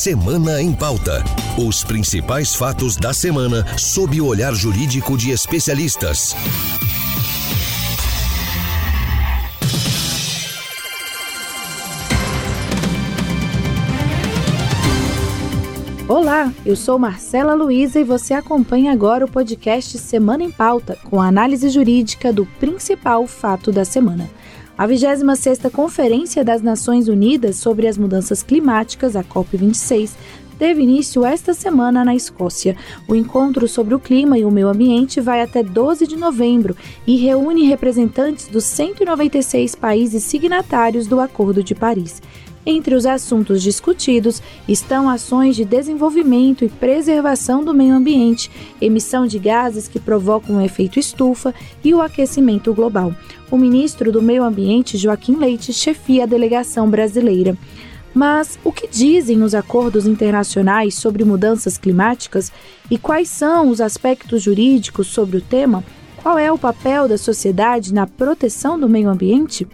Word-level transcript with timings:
Semana 0.00 0.62
em 0.62 0.72
Pauta. 0.72 1.22
Os 1.58 1.84
principais 1.84 2.54
fatos 2.54 2.96
da 2.96 3.12
semana 3.12 3.66
sob 3.76 4.18
o 4.18 4.24
olhar 4.24 4.54
jurídico 4.54 5.14
de 5.14 5.30
especialistas. 5.30 6.34
Olá, 16.08 16.50
eu 16.64 16.74
sou 16.74 16.98
Marcela 16.98 17.52
Luiza 17.52 18.00
e 18.00 18.04
você 18.04 18.32
acompanha 18.32 18.92
agora 18.92 19.26
o 19.26 19.30
podcast 19.30 19.98
Semana 19.98 20.42
em 20.42 20.50
Pauta, 20.50 20.96
com 21.04 21.20
a 21.20 21.26
análise 21.26 21.68
jurídica 21.68 22.32
do 22.32 22.46
principal 22.58 23.26
fato 23.26 23.70
da 23.70 23.84
semana. 23.84 24.30
A 24.80 24.88
26ª 24.88 25.70
Conferência 25.70 26.42
das 26.42 26.62
Nações 26.62 27.06
Unidas 27.06 27.56
sobre 27.56 27.86
as 27.86 27.98
Mudanças 27.98 28.42
Climáticas, 28.42 29.14
a 29.14 29.22
COP26, 29.22 30.12
teve 30.58 30.80
início 30.80 31.22
esta 31.22 31.52
semana 31.52 32.02
na 32.02 32.14
Escócia. 32.14 32.74
O 33.06 33.14
encontro 33.14 33.68
sobre 33.68 33.94
o 33.94 33.98
clima 33.98 34.38
e 34.38 34.44
o 34.46 34.50
meio 34.50 34.68
ambiente 34.68 35.20
vai 35.20 35.42
até 35.42 35.62
12 35.62 36.06
de 36.06 36.16
novembro 36.16 36.74
e 37.06 37.16
reúne 37.16 37.68
representantes 37.68 38.46
dos 38.46 38.64
196 38.64 39.74
países 39.74 40.22
signatários 40.22 41.06
do 41.06 41.20
Acordo 41.20 41.62
de 41.62 41.74
Paris. 41.74 42.22
Entre 42.64 42.94
os 42.94 43.04
assuntos 43.04 43.62
discutidos 43.62 44.42
estão 44.66 45.10
ações 45.10 45.56
de 45.56 45.64
desenvolvimento 45.64 46.64
e 46.64 46.70
preservação 46.70 47.64
do 47.64 47.74
meio 47.74 47.94
ambiente, 47.94 48.50
emissão 48.80 49.26
de 49.26 49.38
gases 49.38 49.88
que 49.88 49.98
provocam 49.98 50.56
o 50.56 50.60
efeito 50.60 50.98
estufa 50.98 51.54
e 51.84 51.92
o 51.92 52.00
aquecimento 52.00 52.72
global. 52.72 53.14
O 53.50 53.58
ministro 53.58 54.12
do 54.12 54.22
Meio 54.22 54.44
Ambiente, 54.44 54.96
Joaquim 54.96 55.34
Leite, 55.34 55.72
chefia 55.72 56.22
a 56.22 56.26
delegação 56.26 56.88
brasileira. 56.88 57.56
Mas 58.14 58.58
o 58.62 58.70
que 58.70 58.86
dizem 58.86 59.42
os 59.42 59.54
acordos 59.54 60.06
internacionais 60.06 60.94
sobre 60.94 61.24
mudanças 61.24 61.76
climáticas 61.76 62.52
e 62.88 62.96
quais 62.96 63.28
são 63.28 63.68
os 63.68 63.80
aspectos 63.80 64.42
jurídicos 64.42 65.08
sobre 65.08 65.36
o 65.36 65.40
tema? 65.40 65.82
Qual 66.22 66.38
é 66.38 66.52
o 66.52 66.58
papel 66.58 67.08
da 67.08 67.18
sociedade 67.18 67.92
na 67.92 68.06
proteção 68.06 68.78
do 68.78 68.88
meio 68.88 69.08
ambiente? 69.08 69.66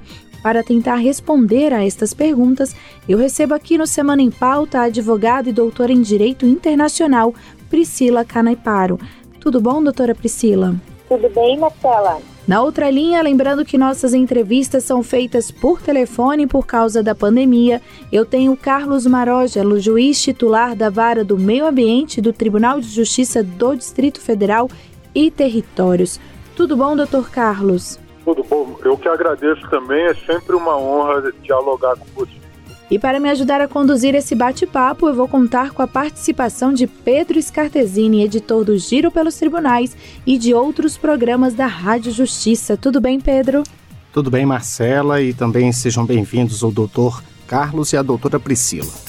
Para 0.42 0.62
tentar 0.62 0.96
responder 0.96 1.72
a 1.72 1.84
estas 1.84 2.14
perguntas, 2.14 2.74
eu 3.06 3.18
recebo 3.18 3.52
aqui 3.52 3.76
no 3.76 3.86
Semana 3.86 4.22
em 4.22 4.30
Pauta 4.30 4.80
a 4.80 4.84
advogada 4.84 5.50
e 5.50 5.52
doutora 5.52 5.92
em 5.92 6.00
Direito 6.00 6.46
Internacional, 6.46 7.34
Priscila 7.68 8.24
Canaiparo. 8.24 8.98
Tudo 9.40 9.60
bom, 9.60 9.82
doutora 9.82 10.14
Priscila? 10.14 10.76
Tudo 11.08 11.28
bem, 11.30 11.58
Marcela? 11.58 12.35
Na 12.46 12.62
outra 12.62 12.88
linha, 12.88 13.20
lembrando 13.22 13.64
que 13.64 13.76
nossas 13.76 14.14
entrevistas 14.14 14.84
são 14.84 15.02
feitas 15.02 15.50
por 15.50 15.82
telefone 15.82 16.46
por 16.46 16.64
causa 16.64 17.02
da 17.02 17.12
pandemia, 17.12 17.82
eu 18.12 18.24
tenho 18.24 18.56
Carlos 18.56 19.04
Marogelo, 19.04 19.80
juiz 19.80 20.22
titular 20.22 20.76
da 20.76 20.88
Vara 20.88 21.24
do 21.24 21.36
Meio 21.36 21.66
Ambiente 21.66 22.20
do 22.20 22.32
Tribunal 22.32 22.80
de 22.80 22.88
Justiça 22.88 23.42
do 23.42 23.74
Distrito 23.74 24.20
Federal 24.20 24.70
e 25.12 25.28
Territórios. 25.28 26.20
Tudo 26.54 26.76
bom, 26.76 26.94
doutor 26.94 27.28
Carlos? 27.30 27.98
Tudo 28.24 28.44
bom. 28.44 28.78
Eu 28.84 28.96
que 28.96 29.08
agradeço 29.08 29.68
também. 29.68 30.04
É 30.04 30.14
sempre 30.14 30.54
uma 30.54 30.76
honra 30.76 31.32
dialogar 31.42 31.96
com 31.96 32.06
você. 32.14 32.45
E 32.88 33.00
para 33.00 33.18
me 33.18 33.28
ajudar 33.30 33.60
a 33.60 33.66
conduzir 33.66 34.14
esse 34.14 34.34
bate-papo, 34.34 35.08
eu 35.08 35.14
vou 35.14 35.26
contar 35.26 35.72
com 35.72 35.82
a 35.82 35.88
participação 35.88 36.72
de 36.72 36.86
Pedro 36.86 37.40
Scartesini, 37.42 38.22
editor 38.22 38.64
do 38.64 38.78
Giro 38.78 39.10
pelos 39.10 39.34
Tribunais 39.34 39.96
e 40.24 40.38
de 40.38 40.54
outros 40.54 40.96
programas 40.96 41.52
da 41.52 41.66
Rádio 41.66 42.12
Justiça. 42.12 42.76
Tudo 42.76 43.00
bem, 43.00 43.20
Pedro? 43.20 43.64
Tudo 44.12 44.30
bem, 44.30 44.46
Marcela, 44.46 45.20
e 45.20 45.34
também 45.34 45.72
sejam 45.72 46.06
bem-vindos 46.06 46.62
o 46.62 46.70
doutor 46.70 47.22
Carlos 47.46 47.92
e 47.92 47.96
a 47.96 48.02
doutora 48.02 48.38
Priscila. 48.38 49.05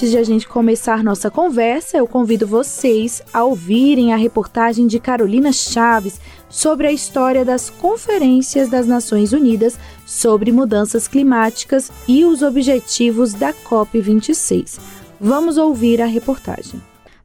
Antes 0.00 0.12
de 0.12 0.16
a 0.16 0.24
gente 0.24 0.48
começar 0.48 1.04
nossa 1.04 1.30
conversa, 1.30 1.98
eu 1.98 2.06
convido 2.06 2.46
vocês 2.46 3.20
a 3.34 3.44
ouvirem 3.44 4.14
a 4.14 4.16
reportagem 4.16 4.86
de 4.86 4.98
Carolina 4.98 5.52
Chaves 5.52 6.18
sobre 6.48 6.86
a 6.86 6.92
história 6.92 7.44
das 7.44 7.68
conferências 7.68 8.70
das 8.70 8.86
Nações 8.86 9.34
Unidas 9.34 9.78
sobre 10.06 10.52
mudanças 10.52 11.06
climáticas 11.06 11.92
e 12.08 12.24
os 12.24 12.40
objetivos 12.40 13.34
da 13.34 13.52
COP26. 13.52 14.78
Vamos 15.20 15.58
ouvir 15.58 16.00
a 16.00 16.06
reportagem. 16.06 16.80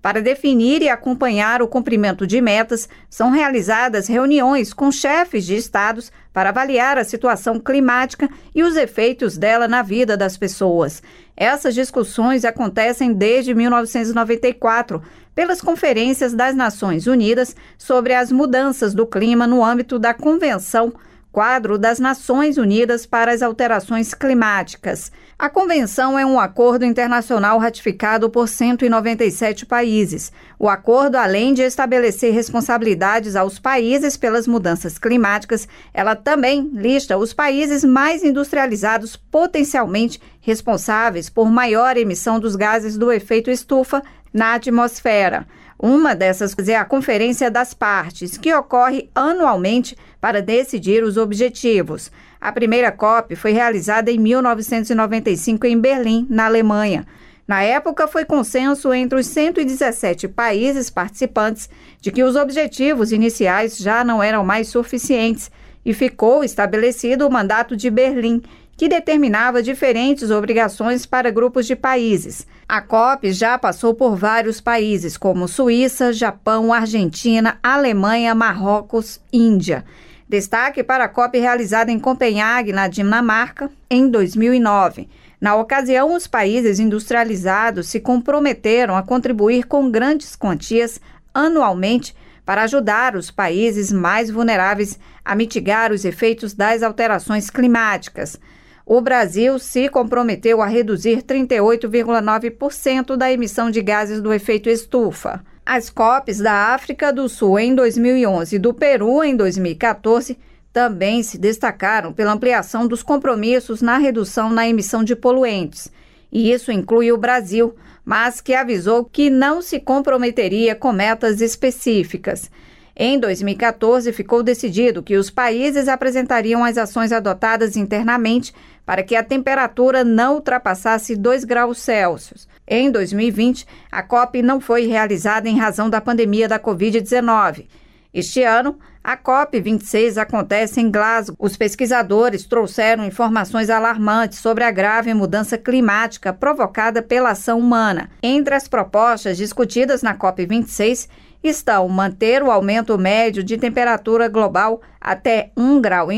Para 0.06 0.22
definir 0.22 0.84
e 0.84 0.88
acompanhar 0.88 1.64
o 1.64 1.68
cumprimento 1.68 2.28
de 2.28 2.40
metas, 2.40 2.88
são 3.10 3.32
realizadas 3.32 4.06
reuniões 4.06 4.72
com 4.72 4.92
chefes 4.92 5.44
de 5.44 5.56
estados 5.56 6.12
para 6.32 6.50
avaliar 6.50 6.96
a 7.00 7.04
situação 7.04 7.60
climática 7.60 8.30
e 8.54 8.62
os 8.62 8.76
efeitos 8.76 9.36
dela 9.36 9.68
na 9.68 9.82
vida 9.82 10.16
das 10.16 10.38
pessoas. 10.38 11.02
Essas 11.36 11.74
discussões 11.74 12.46
acontecem 12.46 13.14
desde 13.14 13.56
1994, 13.56 15.02
pelas 15.34 15.60
conferências 15.60 16.36
das 16.36 16.56
Nações 16.56 17.08
Unidas 17.08 17.56
sobre 17.76 18.14
as 18.14 18.32
mudanças 18.32 18.94
do 18.94 19.08
clima 19.08 19.48
no 19.48 19.66
âmbito 19.66 19.98
da 19.98 20.14
Convenção 20.14 20.94
Quadro 21.36 21.78
das 21.78 22.00
Nações 22.00 22.58
Unidas 22.58 23.06
para 23.06 23.34
as 23.34 23.42
Alterações 23.42 24.14
Climáticas. 24.14 25.12
A 25.38 25.50
convenção 25.50 26.18
é 26.18 26.26
um 26.26 26.40
acordo 26.40 26.86
internacional 26.86 27.60
ratificado 27.60 28.30
por 28.30 28.48
197 28.48 29.66
países. 29.66 30.32
O 30.58 30.70
acordo, 30.70 31.18
além 31.18 31.54
de 31.54 31.62
estabelecer 31.62 32.34
responsabilidades 32.34 33.36
aos 33.36 33.60
países 33.60 34.16
pelas 34.16 34.48
mudanças 34.48 34.98
climáticas, 34.98 35.68
ela 35.94 36.16
também 36.16 36.72
lista 36.74 37.18
os 37.18 37.34
países 37.34 37.84
mais 37.84 38.24
industrializados 38.24 39.18
potencialmente 39.18 40.22
responsáveis 40.40 41.30
por 41.30 41.52
maior 41.52 41.98
emissão 41.98 42.40
dos 42.40 42.56
gases 42.56 42.98
do 42.98 43.12
efeito 43.12 43.52
estufa 43.52 44.02
na 44.34 44.54
atmosfera. 44.54 45.46
Uma 45.78 46.16
dessas 46.16 46.56
é 46.68 46.76
a 46.76 46.86
Conferência 46.86 47.52
das 47.52 47.74
Partes, 47.74 48.38
que 48.38 48.54
ocorre 48.54 49.10
anualmente 49.14 49.98
para 50.22 50.42
decidir 50.42 51.04
os 51.04 51.18
objetivos. 51.18 52.12
A 52.40 52.52
primeira 52.52 52.92
COP 52.92 53.36
foi 53.36 53.52
realizada 53.52 54.10
em 54.10 54.18
1995 54.18 55.68
em 55.68 55.80
Berlim, 55.80 56.26
na 56.30 56.46
Alemanha. 56.46 57.06
Na 57.48 57.62
época, 57.62 58.08
foi 58.08 58.26
consenso 58.26 58.92
entre 58.94 59.20
os 59.20 59.28
117 59.28 60.28
países 60.30 60.90
participantes 60.90 61.70
de 62.02 62.12
que 62.12 62.24
os 62.24 62.36
objetivos 62.36 63.12
iniciais 63.12 63.78
já 63.78 64.04
não 64.04 64.24
eram 64.24 64.44
mais 64.44 64.68
suficientes 64.70 65.52
e 65.86 65.94
ficou 65.94 66.44
estabelecido 66.44 67.28
o 67.28 67.32
Mandato 67.32 67.76
de 67.76 67.92
Berlim, 67.92 68.42
que 68.78 68.90
determinava 68.90 69.64
diferentes 69.64 70.30
obrigações 70.30 71.06
para 71.06 71.32
grupos 71.32 71.66
de 71.66 71.76
países. 71.76 72.46
A 72.68 72.82
COP 72.82 73.32
já 73.32 73.58
passou 73.58 73.94
por 73.94 74.16
vários 74.16 74.60
países, 74.60 75.16
como 75.16 75.48
Suíça, 75.48 76.12
Japão, 76.12 76.74
Argentina, 76.74 77.58
Alemanha, 77.64 78.36
Marrocos, 78.36 79.22
Índia. 79.32 79.86
Destaque 80.28 80.84
para 80.84 81.06
a 81.06 81.10
COP 81.10 81.38
realizada 81.40 81.92
em 81.92 82.00
Copenhague, 82.00 82.74
na 82.74 82.88
Dinamarca, 82.88 83.72
em 83.90 84.10
2009. 84.10 85.08
Na 85.40 85.56
ocasião, 85.56 86.14
os 86.14 86.28
países 86.28 86.80
industrializados 86.80 87.88
se 87.88 88.00
comprometeram 88.00 88.98
a 88.98 89.04
contribuir 89.04 89.66
com 89.66 89.90
grandes 89.90 90.36
quantias 90.36 91.00
anualmente 91.34 92.16
para 92.46 92.64
ajudar 92.64 93.16
os 93.16 93.32
países 93.32 93.92
mais 93.92 94.30
vulneráveis 94.30 95.00
a 95.24 95.36
mitigar 95.36 95.92
os 95.92 96.04
efeitos 96.04 96.54
das 96.54 96.84
alterações 96.84 97.50
climáticas 97.50 98.40
o 98.86 99.02
Brasil 99.02 99.58
se 99.58 99.90
comprometeu 99.90 100.62
a 100.62 100.68
reduzir 100.68 101.24
38,9% 101.24 103.16
da 103.16 103.32
emissão 103.32 103.72
de 103.72 103.82
gases 103.82 104.22
do 104.22 104.32
efeito 104.32 104.70
estufa. 104.70 105.44
As 105.66 105.90
COPs 105.90 106.38
da 106.38 106.76
África 106.76 107.12
do 107.12 107.28
Sul 107.28 107.58
em 107.58 107.74
2011 107.74 108.56
e 108.56 108.60
do 108.60 108.72
Peru 108.72 109.24
em 109.24 109.36
2014 109.36 110.38
também 110.72 111.24
se 111.24 111.40
destacaram 111.40 112.14
pela 112.14 112.34
ampliação 112.34 112.86
dos 112.86 113.02
compromissos 113.02 113.82
na 113.82 113.98
redução 113.98 114.52
na 114.52 114.68
emissão 114.68 115.04
de 115.04 115.16
poluentes. 115.16 115.92
E 116.32 116.52
isso 116.52 116.72
inclui 116.72 117.12
o 117.12 117.18
Brasil, 117.18 117.74
mas 118.04 118.40
que 118.40 118.54
avisou 118.54 119.04
que 119.04 119.32
não 119.32 119.62
se 119.62 119.80
comprometeria 119.80 120.76
com 120.76 120.92
metas 120.92 121.42
específicas. 121.42 122.52
Em 122.98 123.20
2014, 123.20 124.14
ficou 124.14 124.42
decidido 124.42 125.04
que 125.04 125.18
os 125.18 125.30
países 125.30 125.90
apresentariam 125.90 126.64
as 126.64 126.78
ações 126.78 127.12
adotadas 127.12 127.76
internamente 127.76 128.54
para 128.86 129.04
que 129.04 129.18
a 129.18 129.24
temperatura 129.24 130.02
não 130.06 130.36
ultrapassasse 130.36 131.14
2 131.14 131.44
graus 131.44 131.80
Celsius. 131.80 132.48
Em 132.66 132.90
2020, 132.90 133.68
a 133.92 134.02
COP 134.02 134.42
não 134.42 134.62
foi 134.62 134.88
realizada 134.88 135.50
em 135.50 135.58
razão 135.58 135.90
da 135.90 136.00
pandemia 136.00 136.48
da 136.48 136.58
Covid-19. 136.58 137.66
Este 138.14 138.44
ano, 138.44 138.80
a 139.04 139.18
COP26 139.18 140.18
acontece 140.18 140.80
em 140.80 140.90
Glasgow. 140.90 141.36
Os 141.38 141.58
pesquisadores 141.58 142.46
trouxeram 142.46 143.06
informações 143.06 143.70
alarmantes 143.70 144.40
sobre 144.40 144.64
a 144.64 144.72
grave 144.72 145.14
mudança 145.14 145.58
climática 145.58 146.32
provocada 146.32 147.04
pela 147.04 147.32
ação 147.32 147.60
humana. 147.60 148.10
Entre 148.24 148.56
as 148.56 148.70
propostas 148.70 149.36
discutidas 149.36 150.02
na 150.02 150.16
COP26 150.16 151.10
estão 151.48 151.88
manter 151.88 152.44
o 152.44 152.52
aumento 152.52 152.98
médio 152.98 153.44
de 153.44 153.58
temperatura 153.58 154.28
global 154.28 154.82
até 155.00 155.52
1,5 155.58 155.82
grau, 155.82 156.10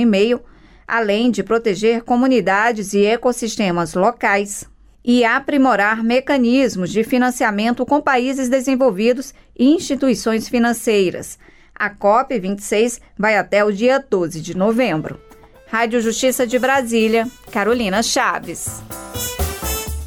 além 0.88 1.30
de 1.30 1.44
proteger 1.44 2.04
comunidades 2.04 2.94
e 2.94 3.06
ecossistemas 3.06 3.94
locais 3.94 4.66
e 5.04 5.24
aprimorar 5.24 6.04
mecanismos 6.04 6.92
de 6.92 7.04
financiamento 7.04 7.86
com 7.86 8.02
países 8.02 8.50
desenvolvidos 8.50 9.34
e 9.58 9.66
instituições 9.66 10.50
financeiras. 10.50 11.40
A 11.74 11.90
COP26 11.90 13.00
vai 13.18 13.38
até 13.38 13.64
o 13.64 13.72
dia 13.72 14.04
12 14.10 14.42
de 14.42 14.58
novembro. 14.58 15.20
Rádio 15.68 16.02
Justiça 16.02 16.48
de 16.48 16.58
Brasília, 16.58 17.28
Carolina 17.52 18.02
Chaves. 18.02 18.82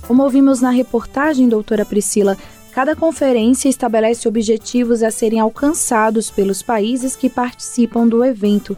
Como 0.06 0.22
ouvimos 0.22 0.60
na 0.60 0.70
reportagem, 0.70 1.48
doutora 1.48 1.84
Priscila, 1.84 2.36
cada 2.70 2.94
conferência 2.94 3.68
estabelece 3.68 4.28
objetivos 4.28 5.02
a 5.02 5.10
serem 5.10 5.40
alcançados 5.40 6.30
pelos 6.30 6.62
países 6.62 7.16
que 7.16 7.28
participam 7.28 8.06
do 8.06 8.24
evento. 8.24 8.76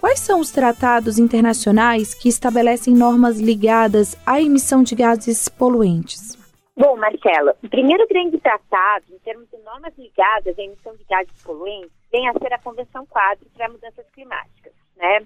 Quais 0.00 0.20
são 0.20 0.40
os 0.40 0.50
tratados 0.50 1.18
internacionais 1.18 2.14
que 2.14 2.28
estabelecem 2.28 2.94
normas 2.94 3.38
ligadas 3.38 4.16
à 4.24 4.40
emissão 4.40 4.82
de 4.82 4.94
gases 4.94 5.48
poluentes? 5.48 6.36
Bom, 6.76 6.96
Marcela, 6.96 7.56
o 7.62 7.68
primeiro 7.68 8.06
grande 8.06 8.38
tratado, 8.38 9.04
em 9.10 9.18
termos 9.18 9.48
de 9.50 9.58
normas 9.64 9.92
ligadas 9.98 10.58
à 10.58 10.62
emissão 10.62 10.94
de 10.96 11.04
gases 11.04 11.42
poluentes, 11.42 11.90
vem 12.12 12.28
a 12.28 12.32
ser 12.34 12.52
a 12.52 12.58
Convenção 12.58 13.06
Quadro 13.06 13.46
para 13.56 13.68
Mudanças 13.68 14.04
Climáticas, 14.12 14.72
né? 14.96 15.20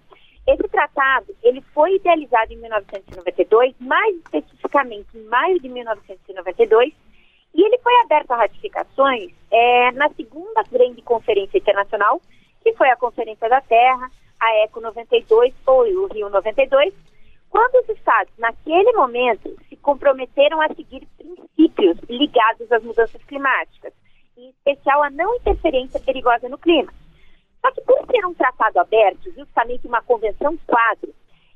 Esse 0.46 0.66
tratado, 0.68 1.26
ele 1.42 1.60
foi 1.74 1.96
idealizado 1.96 2.52
em 2.52 2.56
1992, 2.56 3.74
mais 3.78 4.16
especificamente 4.16 5.06
em 5.14 5.24
maio 5.24 5.60
de 5.60 5.68
1992, 5.68 6.92
e 7.54 7.62
ele 7.62 7.78
foi 7.78 7.94
aberto 8.02 8.30
a 8.30 8.36
ratificações 8.36 9.32
é, 9.50 9.92
na 9.92 10.08
segunda 10.10 10.62
grande 10.70 11.02
conferência 11.02 11.58
internacional, 11.58 12.20
que 12.62 12.72
foi 12.74 12.90
a 12.90 12.96
Conferência 12.96 13.48
da 13.48 13.60
Terra, 13.60 14.10
a 14.38 14.64
ECO 14.64 14.80
92 14.80 15.52
ou 15.66 15.82
o 15.82 16.06
Rio 16.06 16.30
92, 16.30 16.94
quando 17.48 17.82
os 17.82 17.88
estados, 17.88 18.32
naquele 18.38 18.92
momento, 18.92 19.56
se 19.68 19.76
comprometeram 19.76 20.60
a 20.60 20.68
seguir 20.68 21.06
princípios 21.18 21.98
ligados 22.08 22.70
às 22.70 22.82
mudanças 22.82 23.22
climáticas, 23.24 23.92
em 24.36 24.50
especial 24.50 25.02
a 25.02 25.10
não 25.10 25.34
interferência 25.34 26.00
perigosa 26.00 26.48
no 26.48 26.56
clima. 26.56 26.92
Só 27.60 27.70
que 27.72 27.80
por 27.82 28.06
ser 28.06 28.24
um 28.24 28.34
tratado 28.34 28.78
aberto, 28.78 29.30
justamente 29.32 29.86
uma 29.86 30.00
convenção 30.00 30.56
quadro, 30.66 31.12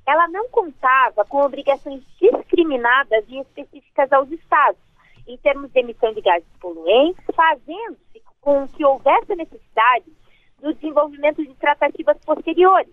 ela 0.07 0.29
não 0.29 0.49
contava 0.51 1.25
com 1.25 1.41
obrigações 1.41 2.03
discriminadas 2.21 3.25
e 3.29 3.39
específicas 3.39 4.13
aos 4.13 4.31
estados, 4.31 4.81
em 5.27 5.37
termos 5.39 5.71
de 5.73 5.81
emissão 5.81 6.13
de 6.13 6.21
gases 6.21 6.49
poluentes, 6.61 7.25
fazendo-se 7.35 8.23
com 8.41 8.69
que 8.69 8.85
houvesse 8.85 9.33
a 9.33 9.37
necessidade 9.37 10.13
do 10.61 10.75
desenvolvimento 10.75 11.43
de 11.43 11.55
tratativas 11.55 12.19
posteriores. 12.25 12.93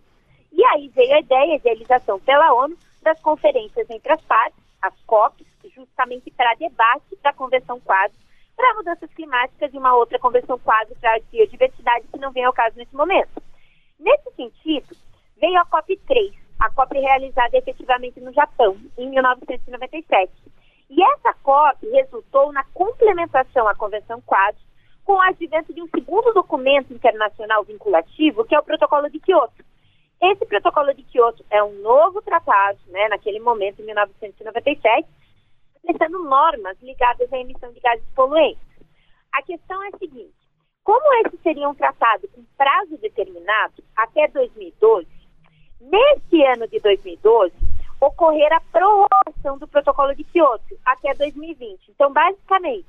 E 0.52 0.64
aí 0.66 0.90
veio 0.90 1.16
a 1.16 1.20
ideia 1.20 1.58
de 1.58 1.64
realização 1.64 2.20
pela 2.20 2.54
ONU 2.54 2.78
das 3.02 3.20
conferências 3.22 3.90
entre 3.90 4.14
as 4.14 4.22
partes, 4.22 4.60
as 4.82 4.94
COPs, 5.02 5.48
justamente 5.76 6.32
para 6.32 6.54
debate 6.56 7.18
da 7.22 7.34
Convenção 7.34 7.80
Quadro 7.80 8.16
para 8.62 8.76
mudanças 8.76 9.12
climáticas 9.14 9.74
e 9.74 9.78
uma 9.78 9.96
outra 9.96 10.20
Convenção 10.20 10.60
Quadro 10.60 10.96
para 11.00 11.16
a 11.16 11.20
biodiversidade, 11.32 12.08
que 12.08 12.20
não 12.20 12.32
vem 12.32 12.46
ao 12.46 12.54
caso 12.54 12.78
nesse 12.78 12.96
momento. 12.96 13.42
Nesse 14.00 14.32
sentido, 14.36 14.96
veio 15.38 15.60
a 15.60 15.66
COP3, 15.66 16.34
a 16.60 16.70
COP 16.70 17.00
realizada 17.00 17.58
efetivamente 17.58 18.20
no 18.20 18.32
Japão, 18.32 18.78
em 18.98 19.10
1997. 19.10 20.32
E 20.92 21.02
essa 21.02 21.34
COP 21.36 21.90
resultou 21.90 22.52
na 22.52 22.66
complementação 22.74 23.66
à 23.66 23.74
Convenção 23.74 24.20
Quadro 24.20 24.60
com 25.06 25.14
o 25.14 25.22
advento 25.22 25.74
de 25.74 25.82
um 25.82 25.88
segundo 25.88 26.34
documento 26.34 26.94
internacional 26.94 27.64
vinculativo, 27.64 28.44
que 28.44 28.54
é 28.54 28.60
o 28.60 28.64
Protocolo 28.64 29.10
de 29.10 29.18
Quioto. 29.18 29.64
Esse 30.22 30.46
Protocolo 30.46 30.94
de 30.94 31.02
Quioto 31.04 31.46
é 31.50 31.64
um 31.64 31.82
novo 31.82 32.22
tratado, 32.22 32.78
né, 32.88 33.08
naquele 33.08 33.40
momento, 33.40 33.82
em 33.82 33.86
1997, 33.86 35.08
estabelecendo 35.78 36.24
normas 36.26 36.78
ligadas 36.82 37.32
à 37.32 37.38
emissão 37.38 37.72
de 37.72 37.80
gases 37.80 38.06
poluentes. 38.14 38.62
A 39.32 39.42
questão 39.44 39.82
é 39.86 39.88
a 39.88 39.98
seguinte: 39.98 40.36
como 40.84 41.14
esse 41.26 41.38
seria 41.38 41.70
um 41.70 41.74
tratado 41.74 42.28
com 42.28 42.44
prazo 42.58 42.98
determinado 42.98 43.82
até 43.96 44.28
2012, 44.28 45.08
nesse 45.80 46.44
ano 46.44 46.68
de 46.68 46.80
2012, 46.82 47.56
ocorrer 48.02 48.52
a 48.52 48.60
prorrogação 48.60 49.60
do 49.60 49.68
protocolo 49.68 50.16
de 50.16 50.24
Quioto 50.24 50.76
até 50.84 51.14
2020. 51.14 51.92
Então, 51.92 52.12
basicamente, 52.12 52.88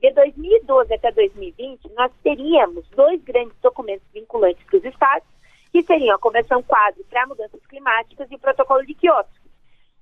de 0.00 0.10
2012 0.10 0.94
até 0.94 1.12
2020, 1.12 1.92
nós 1.94 2.10
teríamos 2.22 2.88
dois 2.90 3.22
grandes 3.22 3.56
documentos 3.60 4.06
vinculantes 4.12 4.64
para 4.64 4.78
os 4.78 4.84
estados, 4.84 5.28
que 5.70 5.82
seriam 5.82 6.16
a 6.16 6.18
Convenção 6.18 6.62
Quadro 6.62 7.04
para 7.10 7.26
Mudanças 7.26 7.64
Climáticas 7.66 8.30
e 8.30 8.34
o 8.34 8.38
Protocolo 8.38 8.84
de 8.86 8.94
Quioto. 8.94 9.30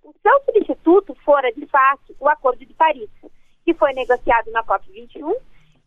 O 0.04 0.14
seu 0.22 0.40
substituto 0.44 1.14
fora, 1.24 1.52
de 1.52 1.66
fato, 1.66 2.14
o 2.20 2.28
Acordo 2.28 2.64
de 2.64 2.74
Paris, 2.74 3.10
que 3.64 3.74
foi 3.74 3.92
negociado 3.92 4.50
na 4.50 4.62
COP21 4.64 5.34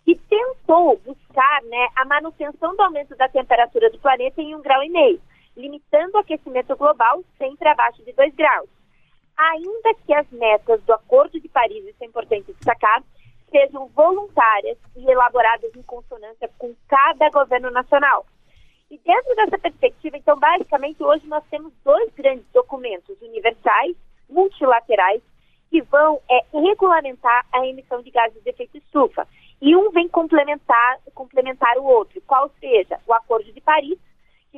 e 0.08 0.16
tentou 0.16 0.98
buscar 0.98 1.62
né, 1.64 1.90
a 1.96 2.06
manutenção 2.06 2.76
do 2.76 2.82
aumento 2.82 3.16
da 3.16 3.28
temperatura 3.28 3.90
do 3.90 4.00
planeta 4.00 4.42
em 4.42 4.56
um 4.56 4.62
grau 4.62 4.84
e 4.84 4.90
meio, 4.90 5.22
limitando 5.56 6.16
o 6.16 6.20
aquecimento 6.20 6.76
global 6.76 7.24
sempre 7.38 7.68
abaixo 7.68 8.04
de 8.04 8.12
2 8.14 8.36
graus. 8.36 8.70
Ainda 9.38 9.94
que 10.06 10.14
as 10.14 10.30
metas 10.32 10.82
do 10.84 10.94
Acordo 10.94 11.40
de 11.40 11.50
Paris, 11.50 11.84
isso 11.86 12.02
é 12.04 12.06
importante 12.06 12.54
destacar, 12.54 13.04
sejam 13.50 13.88
voluntárias 13.88 14.78
e 14.96 15.10
elaboradas 15.10 15.76
em 15.76 15.84
consonância 15.84 16.50
com 16.58 16.74
cada 16.88 17.30
governo 17.30 17.70
nacional. 17.72 18.26
E 18.90 18.98
dentro 19.00 19.36
dessa 19.36 19.58
perspectiva, 19.58 20.18
então, 20.18 20.38
basicamente, 20.38 21.04
hoje 21.04 21.26
nós 21.28 21.44
temos 21.50 21.74
dois 21.84 22.14
grandes 22.14 22.46
documentos 22.54 23.20
universais, 23.22 23.96
multilaterais, 24.30 25.22
que 25.70 25.82
vão 25.82 26.22
é, 26.30 26.46
regulamentar 26.54 27.46
a 27.52 27.66
emissão 27.66 28.02
de 28.02 28.12
gases 28.12 28.42
de 28.44 28.50
efeito 28.50 28.78
estufa. 28.78 29.28
E 29.62 29.76
um 29.76 29.90
vem 29.90 30.08
complementar, 30.08 31.00
complementar 31.14 31.78
o 31.78 31.86
outro, 31.86 32.22
qual 32.28 32.50
seja 32.60 33.00
o 33.08 33.14
Acordo 33.14 33.52
de 33.52 33.62
Paris, 33.62 33.98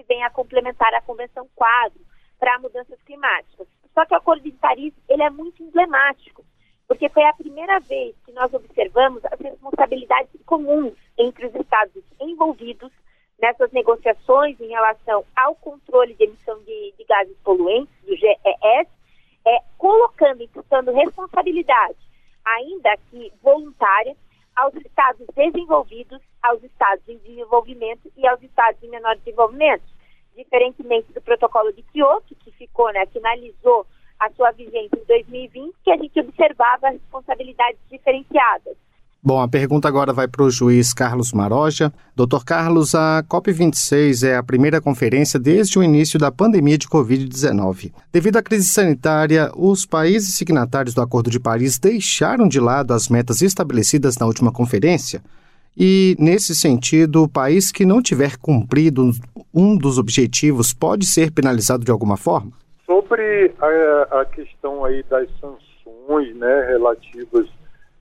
vem 0.07 0.23
a 0.23 0.29
complementar 0.29 0.93
a 0.93 1.01
Convenção 1.01 1.47
Quadro 1.55 1.99
para 2.39 2.59
mudanças 2.59 3.01
climáticas. 3.03 3.67
Só 3.93 4.05
que 4.05 4.13
o 4.13 4.17
Acordo 4.17 4.43
de 4.43 4.51
Paris 4.51 4.93
ele 5.09 5.23
é 5.23 5.29
muito 5.29 5.63
emblemático, 5.63 6.45
porque 6.87 7.09
foi 7.09 7.23
a 7.23 7.33
primeira 7.33 7.79
vez 7.79 8.15
que 8.25 8.31
nós 8.31 8.53
observamos 8.53 9.23
as 9.25 9.39
responsabilidades 9.39 10.31
comuns 10.45 10.93
entre 11.17 11.47
os 11.47 11.55
Estados 11.55 12.03
envolvidos 12.19 12.91
nessas 13.39 13.71
negociações 13.71 14.59
em 14.59 14.69
relação 14.69 15.23
ao 15.35 15.55
controle 15.55 16.13
de 16.15 16.23
emissão 16.23 16.59
de, 16.63 16.93
de 16.97 17.03
gases 17.03 17.37
poluentes, 17.43 17.93
do 18.03 18.15
GES, 18.15 18.87
é, 19.45 19.61
colocando, 19.77 20.43
imputando 20.43 20.91
responsabilidade, 20.91 21.97
ainda 22.43 22.97
que 23.09 23.31
voluntária, 23.41 24.15
aos 24.55 24.73
Estados 24.75 25.27
desenvolvidos, 25.35 26.19
aos 26.41 26.63
Estados 26.63 27.07
em 27.07 27.17
desenvolvimento 27.19 28.11
e 28.17 28.27
aos 28.27 28.41
Estados 28.41 28.81
em 28.81 28.89
menor 28.89 29.15
desenvolvimento. 29.17 29.83
Diferentemente 30.37 31.11
do 31.13 31.21
protocolo 31.21 31.73
de 31.73 31.81
Kyoto, 31.91 32.35
que 32.35 32.51
ficou, 32.51 32.93
né, 32.93 33.05
finalizou 33.07 33.87
a 34.19 34.29
sua 34.31 34.51
vigência 34.51 34.95
em 34.95 35.05
2020, 35.07 35.75
que 35.83 35.91
a 35.91 35.97
gente 35.97 36.19
observava 36.19 36.89
responsabilidades 36.89 37.79
diferenciadas. 37.89 38.77
Bom, 39.21 39.41
a 39.41 39.47
pergunta 39.47 39.87
agora 39.87 40.13
vai 40.13 40.27
para 40.27 40.43
o 40.43 40.49
juiz 40.49 40.93
Carlos 40.93 41.33
Maroja. 41.33 41.91
Doutor 42.15 42.45
Carlos, 42.45 42.95
a 42.95 43.23
COP26 43.27 44.25
é 44.25 44.37
a 44.37 44.43
primeira 44.43 44.79
conferência 44.79 45.39
desde 45.39 45.77
o 45.77 45.83
início 45.83 46.19
da 46.19 46.31
pandemia 46.31 46.77
de 46.77 46.87
Covid-19. 46.87 47.91
Devido 48.11 48.37
à 48.37 48.43
crise 48.43 48.69
sanitária, 48.69 49.51
os 49.55 49.85
países 49.85 50.35
signatários 50.35 50.93
do 50.93 51.01
Acordo 51.01 51.29
de 51.29 51.39
Paris 51.39 51.77
deixaram 51.77 52.47
de 52.47 52.59
lado 52.59 52.93
as 52.93 53.09
metas 53.09 53.41
estabelecidas 53.41 54.17
na 54.17 54.25
última 54.25 54.51
conferência. 54.51 55.21
E, 55.79 56.15
nesse 56.17 56.55
sentido, 56.55 57.23
o 57.23 57.29
país 57.29 57.71
que 57.71 57.85
não 57.85 58.01
tiver 58.01 58.35
cumprido 58.37 59.11
um 59.53 59.77
dos 59.77 59.99
objetivos 59.99 60.73
pode 60.73 61.05
ser 61.05 61.31
penalizado 61.31 61.85
de 61.85 61.91
alguma 61.91 62.17
forma? 62.17 62.51
Sobre 62.83 63.53
a, 63.59 64.21
a 64.21 64.25
questão 64.25 64.83
aí 64.83 65.03
das 65.03 65.29
sanções 65.39 66.35
né, 66.35 66.65
relativas 66.67 67.47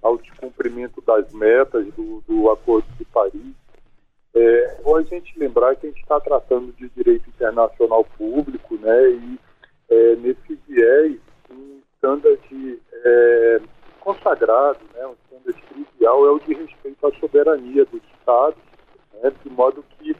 ao 0.02 0.16
descumprimento 0.16 1.02
das 1.06 1.30
metas 1.35 1.87
do, 1.95 2.23
do 2.26 2.50
Acordo 2.50 2.87
de 2.99 3.04
Paris, 3.04 3.54
é 4.35 4.76
bom 4.83 4.97
a 4.97 5.02
gente 5.02 5.38
lembrar 5.38 5.76
que 5.76 5.87
a 5.87 5.90
gente 5.90 6.00
está 6.00 6.18
tratando 6.18 6.73
de 6.78 6.88
direito 6.97 7.28
internacional 7.28 8.04
público, 8.16 8.76
né, 8.76 9.11
e 9.11 9.38
é, 9.90 10.16
nesse 10.16 10.59
viés, 10.66 11.18
um 11.50 11.80
standard 11.97 12.40
é, 13.04 13.61
consagrado, 14.06 14.78
né, 14.94 15.04
um 15.04 15.16
standard 15.25 15.62
trivial 15.68 16.26
é 16.26 16.30
o 16.30 16.38
de 16.38 16.54
respeito 16.54 17.04
à 17.04 17.12
soberania 17.18 17.84
dos 17.86 18.00
Estados, 18.20 18.62
né, 19.14 19.32
de 19.42 19.50
modo 19.50 19.84
que 19.98 20.14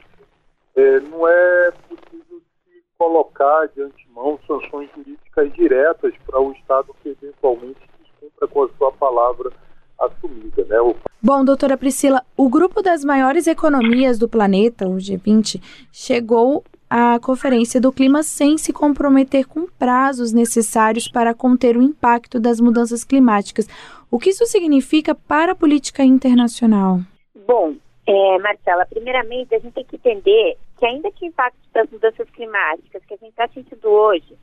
é, 0.75 0.99
não 0.99 1.25
é 1.25 1.71
possível 1.87 2.41
se 2.65 2.83
colocar 2.97 3.67
de 3.67 3.81
antemão 3.81 4.37
sanções 4.45 4.89
jurídicas 4.93 5.53
diretas 5.53 6.13
para 6.25 6.37
o 6.37 6.51
Estado 6.51 6.93
que 7.01 7.09
eventualmente 7.09 7.79
descumpra 8.01 8.47
com 8.49 8.63
a 8.63 8.69
sua 8.77 8.91
palavra 8.91 9.53
assumida. 9.97 10.65
Né? 10.65 10.81
O... 10.81 10.93
Bom, 11.21 11.45
doutora 11.45 11.77
Priscila, 11.77 12.21
o 12.35 12.49
grupo 12.49 12.81
das 12.81 13.05
maiores 13.05 13.47
economias 13.47 14.19
do 14.19 14.27
planeta, 14.27 14.85
o 14.85 14.97
G20, 14.97 15.61
chegou 15.93 16.61
a 16.89 17.19
Conferência 17.19 17.81
do 17.81 17.91
Clima 17.91 18.23
sem 18.23 18.57
se 18.57 18.71
comprometer 18.71 19.45
com 19.45 19.67
prazos 19.67 20.31
necessários 20.31 21.07
para 21.07 21.33
conter 21.33 21.75
o 21.75 21.81
impacto 21.81 22.39
das 22.39 22.59
mudanças 22.59 23.03
climáticas. 23.03 23.67
O 24.09 24.17
que 24.17 24.29
isso 24.29 24.45
significa 24.45 25.13
para 25.13 25.51
a 25.51 25.55
política 25.55 26.03
internacional? 26.03 26.99
Bom, 27.45 27.75
é, 28.05 28.39
Marcela, 28.39 28.85
primeiramente 28.85 29.53
a 29.53 29.59
gente 29.59 29.73
tem 29.73 29.83
que 29.83 29.97
entender 29.97 30.57
que 30.77 30.85
ainda 30.85 31.11
que 31.11 31.25
o 31.25 31.27
impacto 31.27 31.57
das 31.73 31.89
mudanças 31.89 32.29
climáticas 32.29 33.03
que 33.05 33.13
a 33.13 33.17
gente 33.17 33.29
está 33.29 33.47
sentindo 33.49 33.89
hoje, 33.89 34.37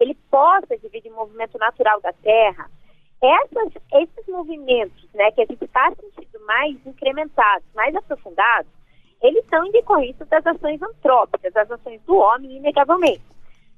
ele 0.00 0.16
possa 0.30 0.76
dividir 0.78 1.12
o 1.12 1.14
movimento 1.14 1.56
natural 1.58 2.00
da 2.00 2.12
Terra, 2.12 2.68
essas, 3.22 3.72
esses 3.94 4.26
movimentos 4.28 5.08
né, 5.14 5.30
que 5.30 5.42
a 5.42 5.46
gente 5.46 5.64
está 5.64 5.90
sentindo 5.90 6.44
mais 6.44 6.76
incrementados, 6.84 7.66
mais 7.74 7.94
aprofundados, 7.94 8.70
eles 9.22 9.44
são 9.46 9.70
decorrência 9.70 10.24
das 10.26 10.46
ações 10.46 10.82
antrópicas, 10.82 11.52
das 11.52 11.70
ações 11.70 12.00
do 12.02 12.16
homem, 12.16 12.56
inegavelmente. 12.56 13.22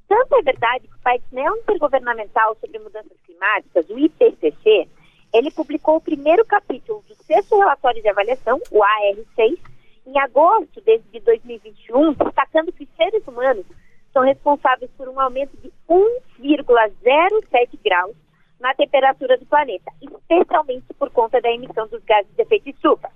Tanto 0.08 0.36
é 0.36 0.42
verdade 0.42 0.86
que 0.86 0.94
o 0.94 1.00
painel 1.00 1.56
intergovernamental 1.56 2.56
sobre 2.60 2.78
mudanças 2.78 3.18
climáticas, 3.24 3.88
o 3.88 3.98
IPCC, 3.98 4.88
ele 5.32 5.50
publicou 5.50 5.96
o 5.96 6.00
primeiro 6.00 6.44
capítulo 6.44 7.04
do 7.08 7.14
sexto 7.24 7.58
relatório 7.58 8.00
de 8.00 8.08
avaliação, 8.08 8.60
o 8.70 8.80
AR6, 8.80 9.58
em 10.06 10.18
agosto 10.20 10.80
de 10.80 11.20
2021, 11.20 12.12
destacando 12.14 12.72
que 12.72 12.84
os 12.84 12.90
seres 12.96 13.26
humanos 13.26 13.66
são 14.12 14.22
responsáveis 14.22 14.90
por 14.96 15.08
um 15.08 15.20
aumento 15.20 15.56
de 15.58 15.70
1,07 15.88 17.78
graus 17.84 18.16
na 18.60 18.72
temperatura 18.74 19.36
do 19.36 19.44
planeta, 19.46 19.90
especialmente 20.00 20.86
por 20.98 21.10
conta 21.10 21.40
da 21.40 21.50
emissão 21.50 21.86
dos 21.88 22.02
gases 22.04 22.32
de 22.34 22.42
efeito 22.42 22.70
estufa. 22.70 23.10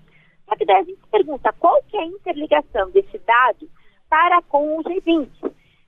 Daí 0.67 0.77
a 0.77 0.83
gente 0.83 1.01
pergunta 1.11 1.53
qual 1.59 1.83
que 1.85 1.97
é 1.97 2.01
a 2.01 2.07
interligação 2.07 2.91
desse 2.91 3.19
dado 3.19 3.69
para 4.09 4.43
com 4.43 4.79
o 4.79 4.83
G20. 4.83 5.29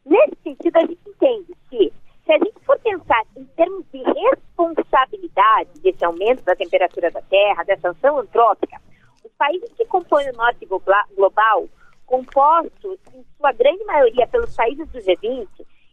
Nesse 0.04 0.36
sentido, 0.42 0.76
a 0.76 0.80
gente 0.80 1.00
entende 1.06 1.54
que 1.68 1.92
se 2.24 2.32
a 2.32 2.38
gente 2.38 2.58
for 2.64 2.78
pensar 2.80 3.22
em 3.36 3.44
termos 3.56 3.84
de 3.92 4.02
responsabilidade 4.02 5.70
desse 5.80 6.04
aumento 6.04 6.42
da 6.44 6.54
temperatura 6.54 7.10
da 7.10 7.20
Terra, 7.22 7.64
dessa 7.64 7.90
ação 7.90 8.18
antrópica, 8.18 8.80
os 9.24 9.32
países 9.32 9.72
que 9.72 9.84
compõem 9.86 10.30
o 10.30 10.36
norte 10.36 10.66
global, 10.66 11.68
compostos 12.06 12.98
em 13.14 13.24
sua 13.36 13.52
grande 13.52 13.84
maioria 13.84 14.26
pelos 14.28 14.54
países 14.54 14.88
do 14.90 14.98
G20, 14.98 15.48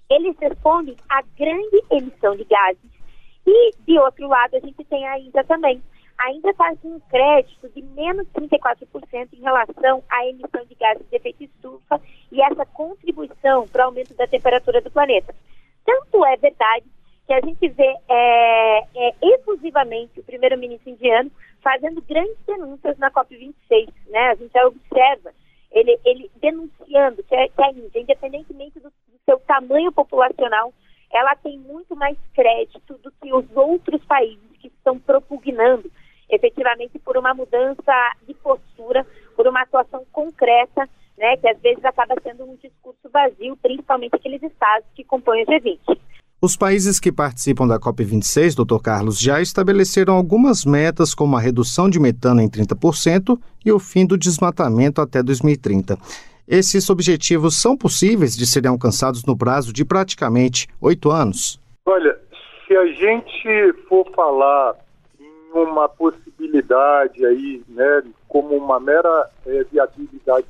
eles 0.09 0.35
respondem 0.39 0.95
à 1.07 1.21
grande 1.37 1.83
emissão 1.91 2.35
de 2.35 2.43
gases. 2.45 2.99
E, 3.45 3.71
de 3.85 3.99
outro 3.99 4.27
lado, 4.27 4.55
a 4.55 4.59
gente 4.59 4.83
tem 4.83 5.07
a 5.07 5.19
Índia 5.19 5.43
também. 5.43 5.81
A 6.19 6.33
Índia 6.33 6.53
faz 6.53 6.77
um 6.83 6.99
crédito 6.99 7.69
de 7.69 7.81
menos 7.81 8.27
34% 8.33 9.29
em 9.31 9.41
relação 9.41 10.03
à 10.09 10.25
emissão 10.27 10.65
de 10.65 10.75
gases 10.75 11.07
de 11.09 11.15
efeito 11.15 11.45
estufa 11.45 12.01
e 12.29 12.41
essa 12.41 12.65
contribuição 12.65 13.65
para 13.69 13.85
o 13.85 13.85
aumento 13.85 14.13
da 14.15 14.27
temperatura 14.27 14.81
do 14.81 14.91
planeta. 14.91 15.33
Tanto 15.85 16.25
é 16.25 16.35
verdade 16.35 16.85
que 17.25 17.31
a 17.31 17.39
gente 17.39 17.69
vê 17.69 17.95
é, 18.09 18.79
é, 18.95 19.15
exclusivamente 19.21 20.19
o 20.19 20.23
primeiro-ministro 20.23 20.89
indiano 20.89 21.31
fazendo 21.61 22.01
grandes 22.01 22.37
denúncias 22.45 22.97
na 22.97 23.09
COP26. 23.11 23.87
Né? 24.07 24.31
A 24.31 24.35
gente 24.35 24.51
já 24.51 24.67
observa 24.67 25.31
ele, 25.71 25.97
ele 26.03 26.29
denunciando 26.41 27.23
que 27.23 27.35
a, 27.35 27.47
que 27.47 27.63
a 27.63 27.71
Índia, 27.71 28.01
independentemente 28.01 28.77
do, 28.81 28.89
do 28.89 29.19
seu 29.23 29.39
tamanho 29.39 29.91
populacional, 29.93 30.73
ela 31.13 31.33
tem 31.37 31.57
muito 31.59 31.95
mais 31.95 32.17
crédito 32.33 32.97
do 32.97 33.09
que 33.09 33.33
os 33.33 33.45
outros 33.55 34.03
países 34.03 34.43
que 34.59 34.67
estão 34.67 34.99
propugnando 34.99 35.89
efetivamente 36.29 36.99
por 36.99 37.17
uma 37.17 37.33
mudança 37.33 37.93
de 38.27 38.33
postura, 38.35 39.05
por 39.35 39.47
uma 39.47 39.61
atuação 39.61 40.05
concreta 40.11 40.87
né, 41.19 41.35
que 41.37 41.47
às 41.47 41.59
vezes 41.59 41.83
acaba 41.83 42.15
sendo 42.23 42.45
um 42.45 42.55
discurso 42.55 43.09
vazio, 43.11 43.57
principalmente 43.61 44.15
aqueles 44.15 44.41
estados 44.41 44.87
que 44.95 45.03
compõem 45.03 45.43
o 45.43 45.45
G20. 45.45 45.99
Os 46.41 46.55
países 46.55 47.01
que 47.01 47.11
participam 47.11 47.67
da 47.67 47.77
COP26, 47.77 48.55
doutor 48.55 48.81
Carlos, 48.81 49.19
já 49.19 49.41
estabeleceram 49.41 50.15
algumas 50.15 50.63
metas, 50.63 51.13
como 51.13 51.35
a 51.35 51.39
redução 51.41 51.89
de 51.89 51.99
metano 51.99 52.39
em 52.39 52.49
30% 52.49 53.37
e 53.65 53.71
o 53.73 53.77
fim 53.77 54.05
do 54.07 54.17
desmatamento 54.17 55.01
até 55.01 55.21
2030. 55.21 55.97
Esses 56.47 56.89
objetivos 56.89 57.61
são 57.61 57.75
possíveis 57.75 58.37
de 58.37 58.47
serem 58.47 58.71
alcançados 58.71 59.25
no 59.25 59.37
prazo 59.37 59.73
de 59.73 59.83
praticamente 59.83 60.67
oito 60.79 61.11
anos? 61.11 61.59
Olha, 61.85 62.17
se 62.65 62.75
a 62.75 62.85
gente 62.87 63.73
for 63.89 64.09
falar 64.15 64.75
uma 65.53 65.89
possibilidade 65.89 67.25
aí, 67.25 67.63
né, 67.67 68.03
como 68.27 68.55
uma 68.55 68.79
mera 68.79 69.29
é, 69.45 69.63
viabilidade 69.65 70.47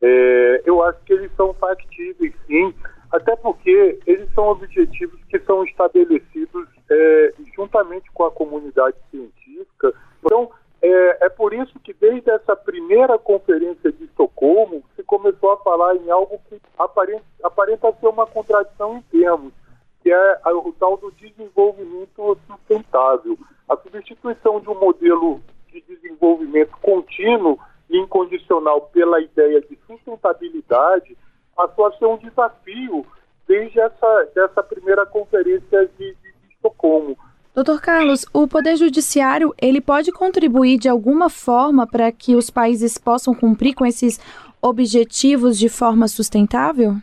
é, 0.00 0.62
eu 0.64 0.82
acho 0.82 1.00
que 1.04 1.12
eles 1.12 1.30
são 1.36 1.52
factíveis, 1.54 2.32
sim, 2.46 2.72
até 3.10 3.34
porque 3.36 3.98
eles 4.06 4.32
são 4.34 4.48
objetivos 4.48 5.20
que 5.28 5.38
são 5.40 5.64
estabelecidos 5.64 6.68
é, 6.88 7.34
juntamente 7.56 8.10
com 8.12 8.24
a 8.24 8.30
comunidade 8.30 8.96
científica. 9.10 9.92
Então, 10.24 10.50
é, 10.80 11.26
é, 11.26 11.28
por 11.28 11.52
isso 11.52 11.78
que 11.80 11.92
desde 11.92 12.30
essa 12.30 12.54
primeira 12.54 13.18
conferência 13.18 13.90
de 13.90 14.04
Estocolmo 14.04 14.84
se 14.94 15.02
começou 15.02 15.52
a 15.52 15.56
falar 15.58 15.96
em 15.96 16.10
algo 16.10 16.40
que 16.48 16.60
aparenta, 16.78 17.24
aparenta 17.42 17.92
ser 17.94 18.06
uma 18.06 18.26
contradição 18.26 18.98
em 18.98 19.02
termos, 19.02 19.52
que 20.00 20.12
é 20.12 20.40
o 20.46 20.72
tal 20.78 20.96
do 20.96 21.10
desenvolvimento 21.12 22.22
sustentável. 22.68 23.38
A 23.68 23.76
substituição 23.76 24.60
de 24.60 24.68
um 24.68 24.78
modelo 24.78 25.40
de 25.72 25.82
desenvolvimento 25.82 26.72
contínuo 26.82 27.58
incondicional 27.90 28.82
pela 28.92 29.20
ideia 29.20 29.60
de 29.62 29.78
sustentabilidade 29.86 31.16
passou 31.56 31.86
a 31.86 31.92
ser 31.92 32.06
um 32.06 32.18
desafio 32.18 33.04
desde 33.46 33.80
essa 33.80 34.28
dessa 34.34 34.62
primeira 34.62 35.06
conferência 35.06 35.86
de, 35.98 36.14
de, 36.14 36.14
de 36.14 36.54
Estocolmo. 36.54 37.16
Doutor 37.54 37.80
Carlos, 37.80 38.24
o 38.32 38.46
Poder 38.46 38.76
Judiciário 38.76 39.52
ele 39.60 39.80
pode 39.80 40.12
contribuir 40.12 40.78
de 40.78 40.88
alguma 40.88 41.28
forma 41.28 41.86
para 41.86 42.12
que 42.12 42.36
os 42.36 42.50
países 42.50 42.98
possam 42.98 43.34
cumprir 43.34 43.74
com 43.74 43.84
esses 43.84 44.20
objetivos 44.62 45.58
de 45.58 45.68
forma 45.68 46.06
sustentável? 46.08 46.96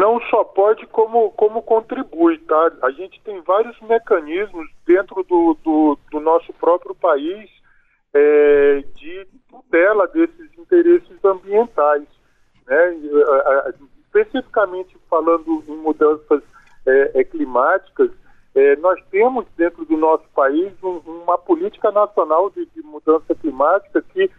Não 0.00 0.20
só 0.30 0.44
pode, 0.44 0.86
como, 0.86 1.30
como 1.32 1.62
contribui, 1.62 2.38
tá? 2.38 2.72
A 2.82 2.90
gente 2.90 3.20
tem 3.22 3.40
vários 3.42 3.78
mecanismos 3.80 4.68
dentro 4.86 5.22
do, 5.24 5.56
do, 5.62 5.98
do 6.10 6.20
nosso 6.20 6.52
próprio 6.54 6.94
país 6.94 7.50
é, 8.14 8.84
de 8.94 9.26
tutela 9.48 10.06
desses 10.08 10.58
interesses 10.58 11.24
ambientais. 11.24 12.06
Né? 12.66 12.96
Especificamente 14.04 14.96
falando 15.08 15.64
em 15.66 15.76
mudanças 15.76 16.42
é, 16.86 17.20
é, 17.20 17.24
climáticas, 17.24 18.10
é, 18.54 18.76
nós 18.76 19.00
temos 19.10 19.46
dentro 19.56 19.84
do 19.84 19.96
nosso 19.96 20.24
país 20.34 20.72
um, 20.82 20.98
uma 21.22 21.38
política 21.38 21.90
nacional 21.90 22.50
de, 22.50 22.66
de, 22.66 22.82
mudança 22.82 23.34
climática 23.34 24.02
que 24.12 24.30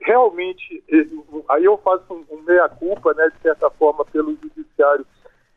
realmente, 0.00 0.82
é, 0.90 1.06
aí 1.50 1.64
eu 1.64 1.78
faço 1.78 2.04
um, 2.12 2.24
um 2.30 2.42
meia-culpa, 2.42 3.14
né, 3.14 3.28
de 3.28 3.40
certa 3.42 3.70
forma, 3.70 4.04
pelo 4.06 4.32
judiciário, 4.80 5.06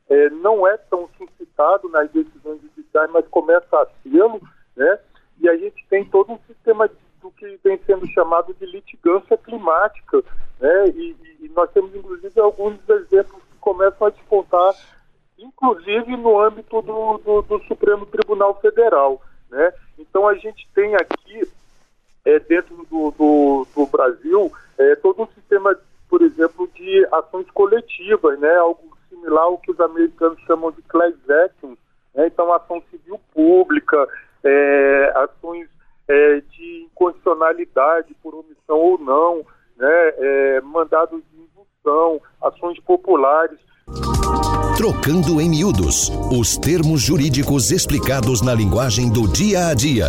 é, 0.09 0.29
não 0.29 0.67
é 0.67 0.77
tão 0.77 1.09
suscitado 1.17 1.89
nas 1.89 2.09
decisões 2.11 2.61
judiciais, 2.61 3.09
mas 3.11 3.27
começa 3.27 3.77
a 3.77 3.87
ser, 4.03 4.41
né, 4.75 4.99
e 5.39 5.49
a 5.49 5.57
gente 5.57 5.85
tem 5.89 6.05
todo 6.05 6.33
um 6.33 6.39
sistema 6.47 6.87
de 6.87 6.95
do 7.23 7.31
que 7.31 7.57
vem 7.63 7.79
sendo 7.85 8.05
chamado 8.07 8.53
de 8.53 8.65
litigância 8.65 9.37
climática, 9.37 10.21
né? 10.59 10.89
E, 10.89 11.15
e, 11.39 11.49
nós 11.55 11.71
temos 11.71 11.95
inclusive 11.95 12.39
alguns 12.39 12.77
exemplos 12.89 13.41
que 13.49 13.57
começam 13.61 14.05
a 14.05 14.09
despontar, 14.09 14.73
inclusive 15.39 16.17
no 16.17 16.39
âmbito 16.39 16.81
do, 16.81 17.17
do, 17.19 17.41
do 17.41 17.63
Supremo 17.63 18.05
Tribunal 18.05 18.59
Federal, 18.59 19.21
né? 19.49 19.73
Então 19.97 20.27
a 20.27 20.35
gente 20.35 20.67
tem 20.75 20.95
aqui 20.95 21.49
é, 22.25 22.39
dentro 22.39 22.75
do, 22.91 23.11
do, 23.11 23.67
do 23.73 23.85
Brasil 23.87 24.51
é, 24.77 24.95
todo 24.97 25.23
um 25.23 25.27
sistema, 25.27 25.77
por 26.09 26.21
exemplo, 26.21 26.69
de 26.75 27.07
ações 27.11 27.49
coletivas, 27.51 28.37
né? 28.39 28.53
Algo 28.57 28.82
os 29.73 29.79
americanos 29.79 30.39
chamam 30.41 30.71
de 30.71 30.81
class 30.83 31.13
actions, 31.29 31.77
né? 32.13 32.27
Então 32.27 32.53
ação 32.53 32.81
civil 32.89 33.19
pública, 33.33 34.07
é, 34.43 35.13
ações 35.15 35.67
é, 36.07 36.41
de 36.51 36.87
incondicionalidade 36.91 38.15
por 38.21 38.35
omissão 38.35 38.77
ou 38.77 38.97
não, 38.99 39.45
né, 39.77 40.13
é, 40.17 40.61
mandados 40.61 41.21
de 41.31 41.41
indução, 41.41 42.21
ações 42.41 42.79
populares. 42.81 43.57
Trocando 44.77 45.39
em 45.39 45.49
miúdos, 45.49 46.09
os 46.31 46.57
termos 46.57 47.01
jurídicos 47.01 47.71
explicados 47.71 48.41
na 48.41 48.53
linguagem 48.53 49.11
do 49.11 49.27
dia 49.27 49.67
a 49.67 49.73
dia. 49.73 50.07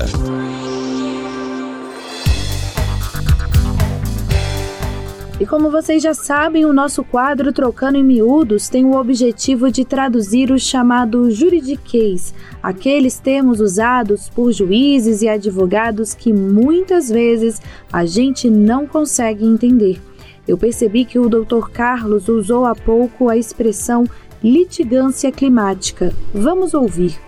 E 5.45 5.47
como 5.47 5.71
vocês 5.71 6.03
já 6.03 6.15
sabem, 6.15 6.65
o 6.65 6.73
nosso 6.73 7.05
quadro 7.05 7.53
Trocando 7.53 7.99
em 7.99 8.03
Miúdos 8.03 8.71
tem 8.71 8.87
o 8.87 8.99
objetivo 8.99 9.71
de 9.71 9.85
traduzir 9.85 10.51
o 10.51 10.59
chamado 10.59 11.31
juridiquês, 11.31 12.33
aqueles 12.63 13.19
termos 13.19 13.61
usados 13.61 14.31
por 14.31 14.51
juízes 14.53 15.21
e 15.21 15.29
advogados 15.29 16.15
que 16.15 16.33
muitas 16.33 17.11
vezes 17.11 17.61
a 17.93 18.07
gente 18.07 18.49
não 18.49 18.87
consegue 18.87 19.45
entender. 19.45 20.01
Eu 20.49 20.57
percebi 20.57 21.05
que 21.05 21.19
o 21.19 21.29
Dr. 21.29 21.69
Carlos 21.71 22.27
usou 22.27 22.65
há 22.65 22.75
pouco 22.75 23.29
a 23.29 23.37
expressão 23.37 24.07
litigância 24.43 25.31
climática. 25.31 26.11
Vamos 26.33 26.73
ouvir. 26.73 27.21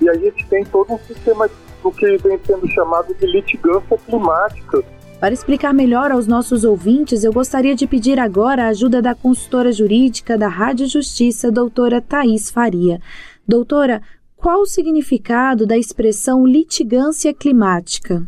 E 0.00 0.08
a 0.08 0.14
gente 0.14 0.46
tem 0.46 0.64
todo 0.64 0.94
um 0.94 0.98
sistema 1.00 1.50
do 1.82 1.92
que 1.92 2.16
vem 2.16 2.40
sendo 2.46 2.66
chamado 2.68 3.12
de 3.12 3.26
litigância 3.26 3.98
climática. 4.06 4.82
Para 5.20 5.34
explicar 5.34 5.74
melhor 5.74 6.12
aos 6.12 6.28
nossos 6.28 6.62
ouvintes, 6.62 7.24
eu 7.24 7.32
gostaria 7.32 7.74
de 7.74 7.88
pedir 7.88 8.20
agora 8.20 8.64
a 8.64 8.68
ajuda 8.68 9.02
da 9.02 9.16
consultora 9.16 9.72
jurídica 9.72 10.38
da 10.38 10.46
Rádio 10.46 10.86
Justiça, 10.86 11.50
doutora 11.50 12.00
Thais 12.00 12.48
Faria. 12.50 13.00
Doutora, 13.46 14.00
qual 14.36 14.60
o 14.60 14.66
significado 14.66 15.66
da 15.66 15.76
expressão 15.76 16.46
litigância 16.46 17.34
climática? 17.34 18.24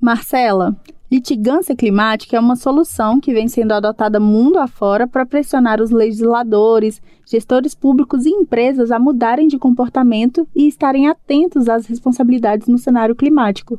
Marcela, 0.00 0.74
litigância 1.12 1.76
climática 1.76 2.38
é 2.38 2.40
uma 2.40 2.56
solução 2.56 3.20
que 3.20 3.34
vem 3.34 3.46
sendo 3.46 3.72
adotada 3.72 4.18
mundo 4.18 4.58
afora 4.58 5.06
para 5.06 5.26
pressionar 5.26 5.78
os 5.82 5.90
legisladores, 5.90 7.02
gestores 7.26 7.74
públicos 7.74 8.24
e 8.24 8.30
empresas 8.30 8.90
a 8.90 8.98
mudarem 8.98 9.46
de 9.46 9.58
comportamento 9.58 10.48
e 10.56 10.66
estarem 10.66 11.06
atentos 11.06 11.68
às 11.68 11.84
responsabilidades 11.84 12.66
no 12.66 12.78
cenário 12.78 13.14
climático. 13.14 13.78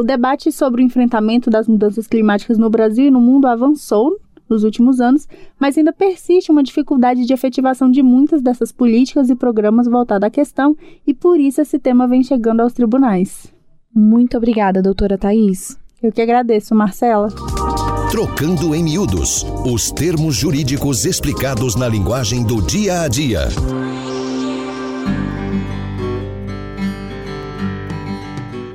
O 0.00 0.02
debate 0.02 0.50
sobre 0.50 0.80
o 0.80 0.84
enfrentamento 0.86 1.50
das 1.50 1.68
mudanças 1.68 2.06
climáticas 2.06 2.56
no 2.56 2.70
Brasil 2.70 3.04
e 3.04 3.10
no 3.10 3.20
mundo 3.20 3.46
avançou 3.46 4.18
nos 4.48 4.64
últimos 4.64 4.98
anos, 4.98 5.28
mas 5.58 5.76
ainda 5.76 5.92
persiste 5.92 6.50
uma 6.50 6.62
dificuldade 6.62 7.26
de 7.26 7.34
efetivação 7.34 7.90
de 7.90 8.02
muitas 8.02 8.40
dessas 8.40 8.72
políticas 8.72 9.28
e 9.28 9.36
programas 9.36 9.86
voltados 9.86 10.26
à 10.26 10.30
questão, 10.30 10.74
e 11.06 11.12
por 11.12 11.38
isso 11.38 11.60
esse 11.60 11.78
tema 11.78 12.08
vem 12.08 12.22
chegando 12.22 12.60
aos 12.60 12.72
tribunais. 12.72 13.52
Muito 13.94 14.38
obrigada, 14.38 14.80
doutora 14.80 15.18
Thais. 15.18 15.76
Eu 16.02 16.10
que 16.10 16.22
agradeço, 16.22 16.74
Marcela. 16.74 17.28
Trocando 18.10 18.74
em 18.74 18.82
miúdos 18.82 19.44
os 19.66 19.92
termos 19.92 20.34
jurídicos 20.34 21.04
explicados 21.04 21.76
na 21.76 21.86
linguagem 21.86 22.42
do 22.42 22.62
dia 22.62 23.02
a 23.02 23.08
dia. 23.08 23.48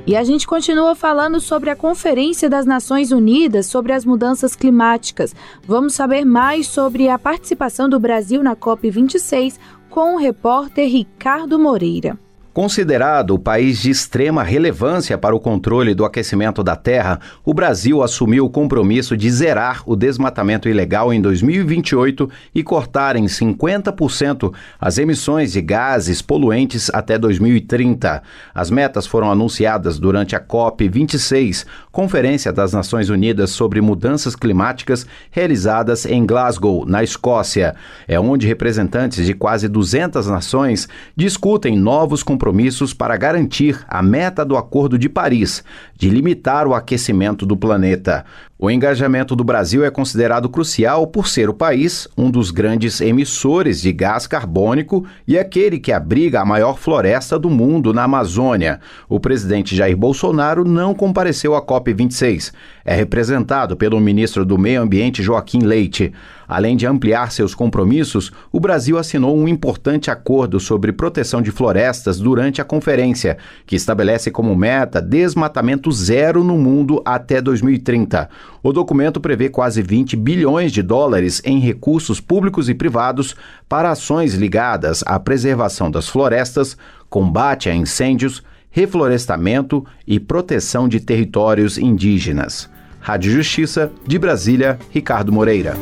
E 0.06 0.14
a 0.14 0.22
gente 0.22 0.46
continua 0.46 0.94
falando 0.94 1.40
sobre 1.40 1.68
a 1.68 1.74
Conferência 1.74 2.48
das 2.48 2.64
Nações 2.64 3.10
Unidas 3.10 3.66
sobre 3.66 3.92
as 3.92 4.04
Mudanças 4.04 4.54
Climáticas. 4.54 5.34
Vamos 5.66 5.94
saber 5.94 6.24
mais 6.24 6.68
sobre 6.68 7.08
a 7.08 7.18
participação 7.18 7.88
do 7.88 7.98
Brasil 7.98 8.40
na 8.40 8.54
COP26 8.54 9.58
com 9.90 10.14
o 10.14 10.18
repórter 10.18 10.88
Ricardo 10.88 11.58
Moreira. 11.58 12.16
Considerado 12.56 13.34
o 13.34 13.38
país 13.38 13.82
de 13.82 13.90
extrema 13.90 14.42
relevância 14.42 15.18
para 15.18 15.36
o 15.36 15.38
controle 15.38 15.94
do 15.94 16.06
aquecimento 16.06 16.64
da 16.64 16.74
Terra, 16.74 17.20
o 17.44 17.52
Brasil 17.52 18.02
assumiu 18.02 18.46
o 18.46 18.48
compromisso 18.48 19.14
de 19.14 19.30
zerar 19.30 19.82
o 19.84 19.94
desmatamento 19.94 20.66
ilegal 20.66 21.12
em 21.12 21.20
2028 21.20 22.30
e 22.54 22.62
cortar 22.62 23.14
em 23.14 23.26
50% 23.26 24.54
as 24.80 24.96
emissões 24.96 25.52
de 25.52 25.60
gases 25.60 26.22
poluentes 26.22 26.90
até 26.94 27.18
2030. 27.18 28.22
As 28.54 28.70
metas 28.70 29.06
foram 29.06 29.30
anunciadas 29.30 29.98
durante 29.98 30.34
a 30.34 30.40
COP26, 30.40 31.66
Conferência 31.92 32.54
das 32.54 32.72
Nações 32.72 33.10
Unidas 33.10 33.50
sobre 33.50 33.82
Mudanças 33.82 34.34
Climáticas, 34.34 35.06
realizadas 35.30 36.06
em 36.06 36.24
Glasgow, 36.24 36.86
na 36.86 37.04
Escócia. 37.04 37.74
É 38.08 38.18
onde 38.18 38.46
representantes 38.46 39.26
de 39.26 39.34
quase 39.34 39.68
200 39.68 40.26
nações 40.26 40.88
discutem 41.14 41.76
novos 41.78 42.22
compromissos 42.22 42.45
compromissos 42.46 42.94
para 42.94 43.16
garantir 43.16 43.84
a 43.88 44.00
meta 44.00 44.44
do 44.44 44.56
Acordo 44.56 44.96
de 44.96 45.08
Paris, 45.08 45.64
de 45.96 46.08
limitar 46.08 46.68
o 46.68 46.74
aquecimento 46.74 47.44
do 47.44 47.56
planeta. 47.56 48.24
O 48.58 48.70
engajamento 48.70 49.36
do 49.36 49.44
Brasil 49.44 49.84
é 49.84 49.90
considerado 49.90 50.48
crucial 50.48 51.06
por 51.06 51.28
ser 51.28 51.50
o 51.50 51.52
país 51.52 52.08
um 52.16 52.30
dos 52.30 52.50
grandes 52.50 53.02
emissores 53.02 53.82
de 53.82 53.92
gás 53.92 54.26
carbônico 54.26 55.04
e 55.28 55.38
aquele 55.38 55.78
que 55.78 55.92
abriga 55.92 56.40
a 56.40 56.44
maior 56.44 56.78
floresta 56.78 57.38
do 57.38 57.50
mundo 57.50 57.92
na 57.92 58.04
Amazônia. 58.04 58.80
O 59.10 59.20
presidente 59.20 59.76
Jair 59.76 59.94
Bolsonaro 59.94 60.64
não 60.64 60.94
compareceu 60.94 61.54
à 61.54 61.60
COP26. 61.60 62.50
É 62.82 62.94
representado 62.94 63.76
pelo 63.76 64.00
ministro 64.00 64.42
do 64.42 64.56
Meio 64.56 64.80
Ambiente 64.80 65.22
Joaquim 65.22 65.58
Leite. 65.58 66.14
Além 66.48 66.76
de 66.76 66.86
ampliar 66.86 67.32
seus 67.32 67.54
compromissos, 67.54 68.32
o 68.52 68.60
Brasil 68.60 68.96
assinou 68.96 69.36
um 69.36 69.48
importante 69.48 70.10
acordo 70.10 70.60
sobre 70.60 70.92
proteção 70.92 71.42
de 71.42 71.50
florestas 71.50 72.18
durante 72.20 72.60
a 72.60 72.64
conferência, 72.64 73.36
que 73.66 73.74
estabelece 73.74 74.30
como 74.30 74.54
meta 74.54 75.02
desmatamento 75.02 75.90
zero 75.90 76.44
no 76.44 76.56
mundo 76.56 77.02
até 77.04 77.40
2030. 77.42 78.30
O 78.62 78.72
documento 78.72 79.20
prevê 79.20 79.48
quase 79.48 79.82
20 79.82 80.16
bilhões 80.16 80.72
de 80.72 80.82
dólares 80.82 81.40
em 81.44 81.60
recursos 81.60 82.20
públicos 82.20 82.68
e 82.68 82.74
privados 82.74 83.34
para 83.68 83.90
ações 83.90 84.34
ligadas 84.34 85.02
à 85.06 85.18
preservação 85.18 85.90
das 85.90 86.08
florestas, 86.08 86.76
combate 87.08 87.68
a 87.68 87.74
incêndios, 87.74 88.42
reflorestamento 88.70 89.86
e 90.06 90.20
proteção 90.20 90.88
de 90.88 91.00
territórios 91.00 91.78
indígenas. 91.78 92.68
Rádio 93.00 93.30
Justiça, 93.30 93.92
de 94.06 94.18
Brasília, 94.18 94.78
Ricardo 94.90 95.32
Moreira. 95.32 95.74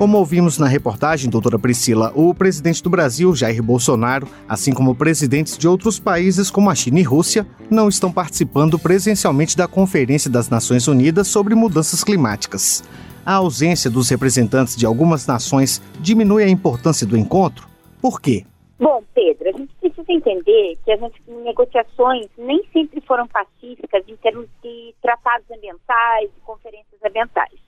Como 0.00 0.16
ouvimos 0.16 0.56
na 0.56 0.66
reportagem, 0.66 1.28
doutora 1.28 1.58
Priscila, 1.58 2.10
o 2.14 2.34
presidente 2.34 2.82
do 2.82 2.88
Brasil, 2.88 3.36
Jair 3.36 3.62
Bolsonaro, 3.62 4.26
assim 4.48 4.72
como 4.72 4.94
presidentes 4.94 5.58
de 5.58 5.68
outros 5.68 6.00
países 6.00 6.50
como 6.50 6.70
a 6.70 6.74
China 6.74 7.00
e 7.00 7.02
Rússia, 7.02 7.46
não 7.70 7.86
estão 7.86 8.10
participando 8.10 8.78
presencialmente 8.78 9.54
da 9.54 9.68
Conferência 9.68 10.30
das 10.30 10.48
Nações 10.48 10.88
Unidas 10.88 11.28
sobre 11.28 11.54
Mudanças 11.54 12.02
Climáticas. 12.02 12.82
A 13.26 13.34
ausência 13.34 13.90
dos 13.90 14.08
representantes 14.08 14.74
de 14.74 14.86
algumas 14.86 15.26
nações 15.26 15.82
diminui 16.00 16.44
a 16.44 16.48
importância 16.48 17.06
do 17.06 17.14
encontro? 17.14 17.68
Por 18.00 18.22
quê? 18.22 18.46
Bom, 18.78 19.04
Pedro, 19.14 19.50
a 19.50 19.52
gente 19.52 19.74
precisa 19.82 20.10
entender 20.10 20.78
que 20.82 20.92
as 20.92 21.00
negociações 21.44 22.26
nem 22.38 22.64
sempre 22.72 23.02
foram 23.02 23.28
pacíficas 23.28 24.02
em 24.08 24.16
termos 24.16 24.48
de 24.62 24.94
tratados 25.02 25.44
ambientais 25.50 26.30
e 26.34 26.40
conferências 26.40 26.98
ambientais. 27.04 27.60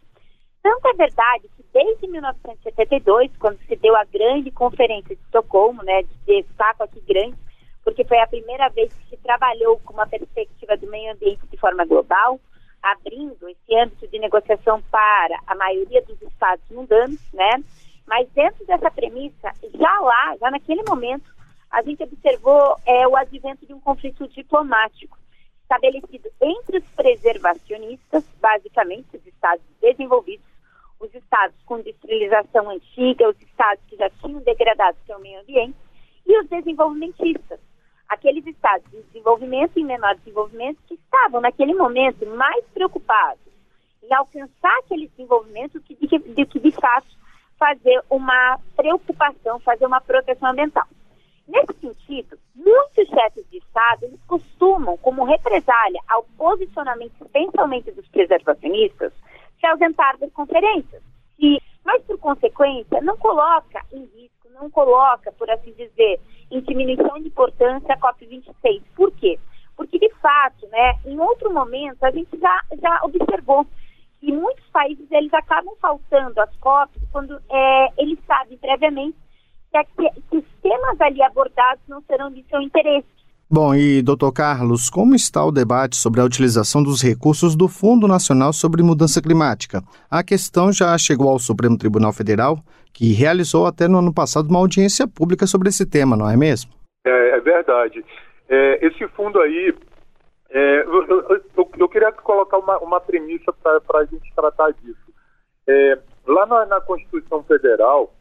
Tanto 0.62 0.88
é 0.88 0.92
verdade 0.95 1.42
que 1.57 1.62
desde 1.73 2.07
1972, 2.07 3.31
quando 3.39 3.59
se 3.67 3.77
deu 3.77 3.97
a 3.97 4.05
grande 4.05 4.51
conferência 4.51 5.17
de 5.17 5.23
Estocolmo, 5.23 5.83
né, 5.83 6.03
de 6.03 6.43
destaco 6.43 6.83
aqui 6.83 7.01
grande, 7.01 7.37
porque 7.85 8.05
foi 8.05 8.19
a 8.19 8.27
primeira 8.27 8.69
vez 8.69 8.93
que 8.93 9.11
se 9.11 9.17
trabalhou 9.23 9.79
com 9.81 9.93
uma 9.93 10.07
perspectiva 10.07 10.77
do 10.77 10.87
meio 10.89 11.13
ambiente 11.13 11.47
de 11.51 11.57
forma 11.57 11.85
global, 11.85 12.39
abrindo 12.83 13.49
esse 13.49 13.77
âmbito 13.77 14.07
de 14.09 14.19
negociação 14.19 14.83
para 14.91 15.39
a 15.47 15.55
maioria 15.55 16.03
dos 16.03 16.21
estados 16.23 16.65
mundanos, 16.71 17.21
né? 17.33 17.63
Mas 18.07 18.29
dentro 18.31 18.65
dessa 18.67 18.91
premissa, 18.91 19.53
já 19.75 20.01
lá, 20.01 20.37
já 20.41 20.51
naquele 20.51 20.83
momento, 20.83 21.33
a 21.71 21.81
gente 21.83 22.03
observou 22.03 22.77
é, 22.85 23.07
o 23.07 23.17
advento 23.17 23.65
de 23.65 23.73
um 23.73 23.81
conflito 23.81 24.29
diplomático 24.29 25.17
estabelecido 25.63 26.29
entre 26.41 26.79
os 26.79 26.85
preservacionistas, 26.91 28.25
basicamente 28.41 29.17
os 29.17 29.27
estados 29.27 29.65
desenvolvidos, 29.81 30.52
os 31.03 31.12
estados 31.15 31.57
com 31.67 31.79
industrialização 31.79 32.71
antiga, 32.71 33.29
os 33.29 33.41
estados 33.43 33.83
que 33.88 33.97
já 33.97 34.09
tinham 34.23 34.41
degradado 34.41 34.97
seu 35.05 35.19
meio 35.19 35.41
ambiente, 35.41 35.77
e 36.25 36.41
os 36.41 36.49
desenvolvimentistas, 36.49 37.59
aqueles 38.09 38.47
estados 38.47 38.88
de 38.91 39.03
desenvolvimento 39.03 39.79
e 39.79 39.85
menor 39.85 40.15
desenvolvimento 40.17 40.79
que 40.87 40.95
estavam, 40.95 41.41
naquele 41.41 41.75
momento, 41.75 42.25
mais 42.27 42.65
preocupados 42.73 43.43
em 44.03 44.15
alcançar 44.15 44.79
aquele 44.79 45.09
desenvolvimento 45.09 45.75
do 45.75 45.81
que, 45.81 45.95
de, 45.95 46.19
de, 46.19 46.45
de, 46.45 46.71
fato 46.73 47.07
fazer 47.59 48.03
uma 48.11 48.59
preocupação, 48.77 49.59
fazer 49.61 49.87
uma 49.87 50.01
proteção 50.01 50.51
ambiental. 50.51 50.87
Nesse 51.47 51.75
sentido, 51.81 52.38
muitos 52.55 53.09
chefes 53.09 53.45
de 53.51 53.59
Estado 53.59 54.05
eles 54.05 54.21
costumam, 54.27 54.97
como 54.99 55.25
represália 55.25 56.01
ao 56.09 56.25
posicionamento, 56.37 57.12
especialmente 57.21 57.91
dos 57.93 58.07
preservacionistas, 58.09 59.12
se 59.62 59.66
ausentar 59.68 60.18
das 60.18 60.33
conferências. 60.33 61.01
E, 61.38 61.61
mas, 61.85 62.03
por 62.03 62.18
consequência, 62.18 63.01
não 63.01 63.16
coloca 63.16 63.81
em 63.92 64.05
risco, 64.07 64.48
não 64.51 64.68
coloca, 64.68 65.31
por 65.33 65.48
assim 65.48 65.72
dizer, 65.72 66.20
em 66.51 66.61
diminuição 66.61 67.20
de 67.20 67.29
importância 67.29 67.94
a 67.94 67.98
COP26. 67.98 68.83
Por 68.96 69.12
quê? 69.12 69.38
Porque, 69.77 69.98
de 69.98 70.12
fato, 70.14 70.66
né, 70.66 70.98
em 71.07 71.18
outro 71.18 71.53
momento, 71.53 72.03
a 72.03 72.11
gente 72.11 72.37
já, 72.38 72.61
já 72.81 73.01
observou 73.05 73.64
que 74.20 74.33
muitos 74.33 74.64
países 74.70 75.11
eles 75.11 75.33
acabam 75.33 75.75
faltando 75.81 76.40
às 76.40 76.55
COPs 76.57 77.03
quando 77.11 77.40
é, 77.51 77.88
eles 77.98 78.18
sabem 78.27 78.59
previamente 78.59 79.16
que, 79.96 80.11
que 80.31 80.37
os 80.37 80.44
temas 80.61 81.01
ali 81.01 81.22
abordados 81.22 81.83
não 81.88 82.03
serão 82.03 82.31
de 82.31 82.42
seu 82.44 82.61
interesse. 82.61 83.09
Bom, 83.55 83.75
e 83.75 84.01
doutor 84.01 84.33
Carlos, 84.33 84.88
como 84.88 85.15
está 85.15 85.45
o 85.45 85.53
debate 85.53 85.97
sobre 85.97 86.23
a 86.23 86.25
utilização 86.25 86.83
dos 86.83 87.03
recursos 87.03 87.55
do 87.55 87.69
Fundo 87.69 88.09
Nacional 88.09 88.51
sobre 88.51 88.83
Mudança 88.83 89.21
Climática? 89.21 89.83
A 90.11 90.25
questão 90.25 90.73
já 90.73 90.97
chegou 90.97 91.29
ao 91.29 91.38
Supremo 91.38 91.77
Tribunal 91.77 92.15
Federal, 92.15 92.57
que 92.95 93.12
realizou 93.12 93.67
até 93.67 93.87
no 93.87 93.99
ano 93.99 94.11
passado 94.11 94.49
uma 94.49 94.59
audiência 94.59 95.07
pública 95.07 95.47
sobre 95.47 95.69
esse 95.69 95.85
tema, 95.85 96.17
não 96.17 96.31
é 96.31 96.35
mesmo? 96.35 96.73
É, 97.05 97.37
é 97.37 97.41
verdade. 97.41 98.03
É, 98.49 98.87
esse 98.87 99.07
fundo 99.09 99.38
aí, 99.38 99.75
é, 100.49 100.81
eu, 100.85 101.07
eu, 101.07 101.71
eu, 101.79 101.88
queria 101.91 102.11
colocar 102.11 102.57
uma, 102.57 102.79
uma 102.79 103.01
premissa 103.03 103.53
para 103.53 103.99
a 103.99 104.05
gente 104.07 104.33
tratar 104.35 104.71
disso. 104.83 105.12
É, 105.69 105.99
lá 106.27 106.47
na, 106.47 106.65
na, 106.65 106.81
Constituição 106.81 107.43
Federal, 107.43 108.15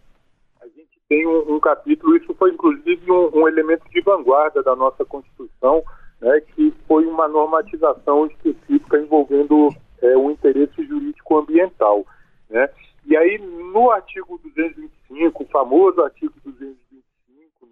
a 0.62 0.66
gente 0.68 0.91
tem 1.12 1.28
um, 1.28 1.56
um 1.56 1.60
capítulo, 1.60 2.16
isso 2.16 2.34
foi 2.36 2.54
inclusive 2.54 3.12
um, 3.12 3.40
um, 3.40 3.46
elemento 3.46 3.84
de 3.90 4.00
vanguarda 4.00 4.64
da 4.64 4.78
nossa 4.78 5.04
Constituição, 5.04 5.84
né, 6.22 6.40
que 6.40 6.74
foi 6.88 7.06
uma 7.06 7.28
normatização 7.28 8.28
específica 8.28 8.98
envolvendo 8.98 9.76
é, 10.02 10.16
o 10.16 10.32
interesse 10.32 10.82
jurídico 10.86 11.38
ambiental. 11.38 12.06
Né? 12.50 12.70
E 13.06 13.18
aí, 13.18 13.38
no 13.40 13.92
artigo 13.92 14.40
225, 14.42 15.44
o 15.44 15.48
famoso 15.48 16.02
artigo 16.02 16.34
225, 16.46 17.04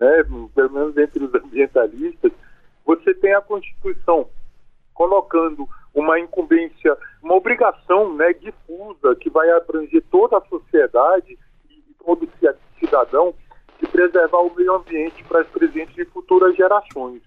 né, 0.02 0.50
pelo 0.54 0.72
menos 0.72 0.98
entre 0.98 1.24
os 1.24 1.34
ambientalistas, 1.34 2.34
você 2.86 3.14
tem 3.14 3.34
a 3.34 3.42
Constituição 3.42 4.28
colocando 4.94 5.66
uma 5.96 6.20
incumbência, 6.20 6.98
uma 7.24 7.36
obrigação 7.36 8.14
né, 8.16 8.34
difusa 8.34 9.16
que 9.16 9.30
vai 9.30 9.50
abranger 9.52 10.04
toda 10.12 10.38
a 10.38 10.42
sociedade 10.42 11.40
todo 12.10 12.28
cidadão 12.80 13.36
de 13.80 13.88
preservar 13.88 14.40
o 14.40 14.56
meio 14.56 14.76
ambiente 14.76 15.24
para 15.26 15.42
as 15.42 15.48
presentes 15.48 15.96
e 15.98 16.06
futuras 16.06 16.56
gerações. 16.56 17.22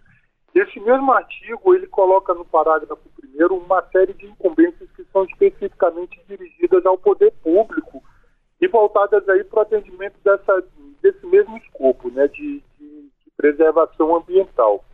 Esse 0.54 0.80
mesmo 0.80 1.12
artigo 1.12 1.74
ele 1.74 1.86
coloca 1.86 2.34
no 2.34 2.44
parágrafo 2.44 3.08
primeiro 3.16 3.56
uma 3.56 3.82
série 3.90 4.12
de 4.12 4.26
incumbências 4.26 4.90
que 4.90 5.04
são 5.12 5.24
especificamente 5.24 6.20
dirigidas 6.28 6.84
ao 6.84 6.98
poder 6.98 7.32
público 7.42 8.02
e 8.60 8.66
voltadas 8.68 9.26
aí 9.28 9.44
para 9.44 9.60
o 9.60 9.62
atendimento 9.62 10.16
dessa, 10.22 10.62
desse 11.00 11.24
mesmo 11.26 11.56
escopo, 11.58 12.10
né, 12.10 12.28
de, 12.28 12.62
de, 12.78 13.02
de 13.02 13.30
preservação 13.36 14.14
ambiental. 14.16 14.84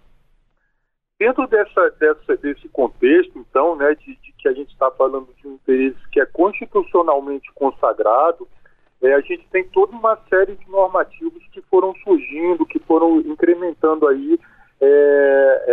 Dentro 1.18 1.48
dessa, 1.48 1.90
dessa, 1.98 2.36
desse 2.36 2.68
contexto, 2.68 3.36
então, 3.38 3.74
né, 3.74 3.94
de, 3.96 4.14
de 4.16 4.32
que 4.38 4.48
a 4.48 4.52
gente 4.52 4.70
está 4.70 4.90
falando 4.92 5.34
de 5.34 5.48
um 5.48 5.54
interesse 5.54 5.98
que 6.12 6.20
é 6.20 6.26
constitucionalmente 6.26 7.52
consagrado, 7.54 8.46
é, 9.02 9.14
a 9.14 9.20
gente 9.20 9.46
tem 9.50 9.64
toda 9.64 9.92
uma 9.92 10.16
série 10.28 10.56
de 10.56 10.68
normativos 10.68 11.42
que 11.52 11.60
foram 11.62 11.94
surgindo, 12.02 12.66
que 12.66 12.78
foram 12.80 13.20
incrementando 13.20 14.08
aí 14.08 14.38
é, 14.80 15.64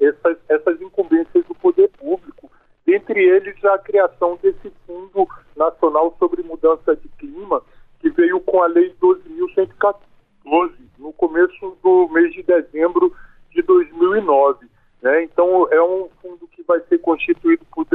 é, 0.00 0.06
essas, 0.06 0.38
essas 0.48 0.80
incumbências 0.80 1.44
do 1.46 1.54
poder 1.54 1.88
público, 1.90 2.50
entre 2.86 3.22
eles 3.22 3.62
a 3.64 3.78
criação 3.78 4.38
desse 4.42 4.70
Fundo 4.86 5.26
Nacional 5.56 6.14
sobre 6.18 6.42
Mudança 6.42 6.96
de 6.96 7.08
Clima, 7.10 7.62
que 8.00 8.10
veio 8.10 8.40
com 8.40 8.62
a 8.62 8.66
Lei 8.66 8.94
12.114, 9.00 10.72
no 10.98 11.12
começo 11.12 11.76
do 11.82 12.08
mês 12.08 12.32
de 12.32 12.42
dezembro 12.42 13.14
de 13.50 13.62
2009. 13.62 14.66
Né? 15.00 15.24
Então, 15.24 15.68
é 15.70 15.82
um 15.82 16.08
fundo 16.20 16.46
que 16.48 16.62
vai 16.62 16.80
ser 16.88 16.98
constituído 16.98 17.64
por, 17.72 17.86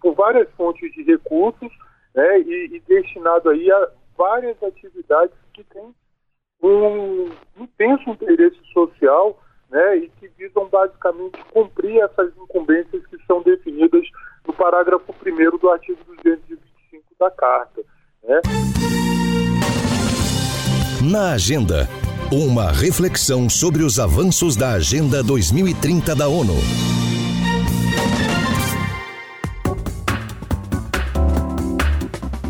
por 0.00 0.14
várias 0.14 0.50
fontes 0.52 0.92
de 0.92 1.02
recursos 1.02 1.70
né? 2.14 2.40
e, 2.40 2.76
e, 2.76 2.80
destinado 2.80 3.50
aí 3.50 3.70
a 3.70 3.90
várias 4.16 4.60
atividades 4.62 5.36
que 5.52 5.64
têm 5.64 5.94
um 6.62 7.30
intenso 7.58 8.10
interesse 8.10 8.58
social 8.72 9.38
né? 9.70 9.96
e 9.98 10.08
que 10.20 10.28
visam 10.38 10.68
basicamente 10.68 11.38
cumprir 11.52 12.00
essas 12.00 12.32
incumbências 12.36 13.04
que 13.06 13.16
são 13.26 13.42
definidas 13.42 14.06
no 14.46 14.52
parágrafo 14.54 15.14
1 15.24 15.58
do 15.58 15.70
artigo 15.70 15.98
225 16.22 17.04
da 17.18 17.30
Carta. 17.30 17.82
Né? 18.24 18.40
Na 21.10 21.32
agenda. 21.32 21.88
Uma 22.32 22.72
reflexão 22.72 23.48
sobre 23.48 23.84
os 23.84 24.00
avanços 24.00 24.56
da 24.56 24.72
Agenda 24.72 25.22
2030 25.22 26.16
da 26.16 26.26
ONU. 26.26 26.54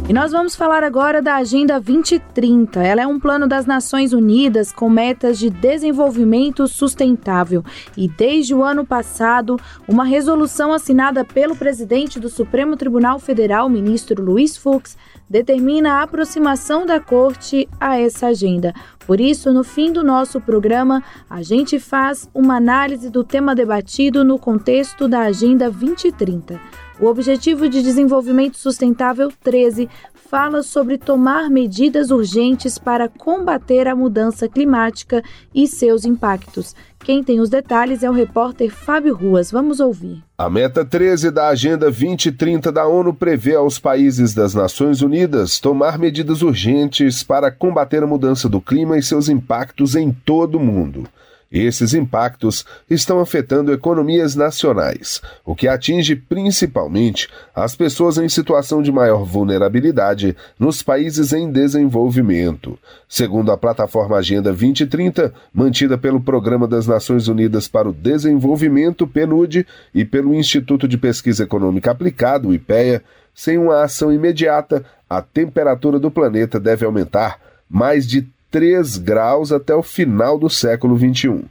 E 0.08 0.12
nós 0.12 0.30
vamos 0.30 0.54
falar 0.54 0.84
agora 0.84 1.20
da 1.20 1.34
Agenda 1.34 1.80
2030. 1.80 2.80
Ela 2.80 3.02
é 3.02 3.06
um 3.08 3.18
plano 3.18 3.48
das 3.48 3.66
Nações 3.66 4.12
Unidas 4.12 4.70
com 4.70 4.88
metas 4.88 5.36
de 5.36 5.50
desenvolvimento 5.50 6.68
sustentável. 6.68 7.64
E 7.96 8.06
desde 8.06 8.54
o 8.54 8.62
ano 8.62 8.86
passado, 8.86 9.58
uma 9.88 10.04
resolução 10.04 10.72
assinada 10.72 11.24
pelo 11.24 11.56
presidente 11.56 12.20
do 12.20 12.28
Supremo 12.28 12.76
Tribunal 12.76 13.18
Federal, 13.18 13.68
ministro 13.68 14.22
Luiz 14.22 14.56
Fux, 14.56 14.96
determina 15.28 15.94
a 15.94 16.02
aproximação 16.02 16.86
da 16.86 17.00
Corte 17.00 17.68
a 17.80 17.98
essa 17.98 18.28
agenda. 18.28 18.72
Por 19.08 19.20
isso, 19.20 19.52
no 19.52 19.64
fim 19.64 19.92
do 19.92 20.04
nosso 20.04 20.40
programa, 20.40 21.02
a 21.28 21.42
gente 21.42 21.80
faz 21.80 22.30
uma 22.32 22.58
análise 22.58 23.10
do 23.10 23.24
tema 23.24 23.56
debatido 23.56 24.24
no 24.24 24.38
contexto 24.38 25.08
da 25.08 25.22
Agenda 25.22 25.68
2030. 25.68 26.85
O 26.98 27.06
Objetivo 27.06 27.68
de 27.68 27.82
Desenvolvimento 27.82 28.56
Sustentável 28.56 29.30
13 29.44 29.86
fala 30.30 30.62
sobre 30.62 30.96
tomar 30.96 31.50
medidas 31.50 32.10
urgentes 32.10 32.78
para 32.78 33.06
combater 33.06 33.86
a 33.86 33.94
mudança 33.94 34.48
climática 34.48 35.22
e 35.54 35.68
seus 35.68 36.06
impactos. 36.06 36.74
Quem 37.04 37.22
tem 37.22 37.38
os 37.38 37.50
detalhes 37.50 38.02
é 38.02 38.08
o 38.08 38.14
repórter 38.14 38.70
Fábio 38.70 39.14
Ruas. 39.14 39.50
Vamos 39.50 39.78
ouvir. 39.78 40.24
A 40.38 40.48
meta 40.48 40.86
13 40.86 41.30
da 41.30 41.48
Agenda 41.48 41.84
2030 41.90 42.72
da 42.72 42.86
ONU 42.86 43.12
prevê 43.12 43.54
aos 43.54 43.78
países 43.78 44.34
das 44.34 44.54
Nações 44.54 45.02
Unidas 45.02 45.60
tomar 45.60 45.98
medidas 45.98 46.40
urgentes 46.40 47.22
para 47.22 47.52
combater 47.52 48.02
a 48.02 48.06
mudança 48.06 48.48
do 48.48 48.60
clima 48.60 48.96
e 48.96 49.02
seus 49.02 49.28
impactos 49.28 49.94
em 49.94 50.10
todo 50.10 50.56
o 50.56 50.60
mundo. 50.60 51.06
Esses 51.50 51.94
impactos 51.94 52.64
estão 52.90 53.20
afetando 53.20 53.72
economias 53.72 54.34
nacionais, 54.34 55.22
o 55.44 55.54
que 55.54 55.68
atinge 55.68 56.16
principalmente 56.16 57.28
as 57.54 57.76
pessoas 57.76 58.18
em 58.18 58.28
situação 58.28 58.82
de 58.82 58.90
maior 58.90 59.24
vulnerabilidade 59.24 60.36
nos 60.58 60.82
países 60.82 61.32
em 61.32 61.50
desenvolvimento. 61.50 62.78
Segundo 63.08 63.52
a 63.52 63.56
plataforma 63.56 64.16
Agenda 64.16 64.50
2030, 64.50 65.32
mantida 65.54 65.96
pelo 65.96 66.20
Programa 66.20 66.66
das 66.66 66.86
Nações 66.86 67.28
Unidas 67.28 67.68
para 67.68 67.88
o 67.88 67.92
Desenvolvimento, 67.92 69.06
PNUD, 69.06 69.66
e 69.94 70.04
pelo 70.04 70.34
Instituto 70.34 70.88
de 70.88 70.98
Pesquisa 70.98 71.44
Econômica 71.44 71.90
Aplicada, 71.90 72.48
IPEA, 72.52 73.02
sem 73.34 73.58
uma 73.58 73.82
ação 73.82 74.12
imediata, 74.12 74.84
a 75.08 75.22
temperatura 75.22 75.98
do 75.98 76.10
planeta 76.10 76.58
deve 76.58 76.84
aumentar 76.84 77.38
mais 77.68 78.06
de 78.06 78.26
3 78.50 78.98
graus 78.98 79.52
até 79.52 79.74
o 79.74 79.82
final 79.82 80.38
do 80.38 80.48
século 80.48 80.98
XXI. 80.98 81.44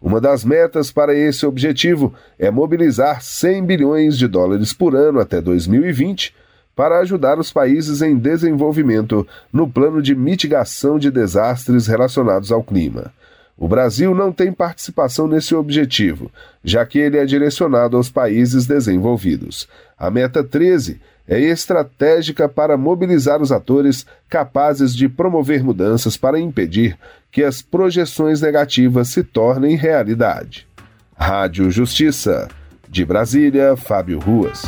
Uma 0.00 0.20
das 0.20 0.44
metas 0.44 0.92
para 0.92 1.14
esse 1.14 1.44
objetivo 1.44 2.14
é 2.38 2.50
mobilizar 2.50 3.20
100 3.20 3.64
bilhões 3.64 4.16
de 4.16 4.28
dólares 4.28 4.72
por 4.72 4.94
ano 4.94 5.18
até 5.18 5.40
2020 5.40 6.34
para 6.74 7.00
ajudar 7.00 7.40
os 7.40 7.52
países 7.52 8.02
em 8.02 8.16
desenvolvimento 8.16 9.26
no 9.52 9.68
plano 9.68 10.00
de 10.00 10.14
mitigação 10.14 10.96
de 10.96 11.10
desastres 11.10 11.88
relacionados 11.88 12.52
ao 12.52 12.62
clima. 12.62 13.12
O 13.56 13.66
Brasil 13.66 14.14
não 14.14 14.32
tem 14.32 14.52
participação 14.52 15.26
nesse 15.26 15.52
objetivo, 15.52 16.30
já 16.62 16.86
que 16.86 17.00
ele 17.00 17.18
é 17.18 17.26
direcionado 17.26 17.96
aos 17.96 18.08
países 18.08 18.64
desenvolvidos. 18.66 19.68
A 19.98 20.08
meta 20.08 20.44
13 20.44 21.00
é 21.28 21.38
estratégica 21.38 22.48
para 22.48 22.78
mobilizar 22.78 23.42
os 23.42 23.52
atores 23.52 24.06
capazes 24.30 24.96
de 24.96 25.08
promover 25.10 25.62
mudanças 25.62 26.16
para 26.16 26.40
impedir 26.40 26.98
que 27.30 27.44
as 27.44 27.60
projeções 27.60 28.40
negativas 28.40 29.08
se 29.08 29.22
tornem 29.22 29.76
realidade. 29.76 30.66
Rádio 31.14 31.70
Justiça. 31.70 32.48
De 32.88 33.04
Brasília, 33.04 33.76
Fábio 33.76 34.18
Ruas. 34.18 34.62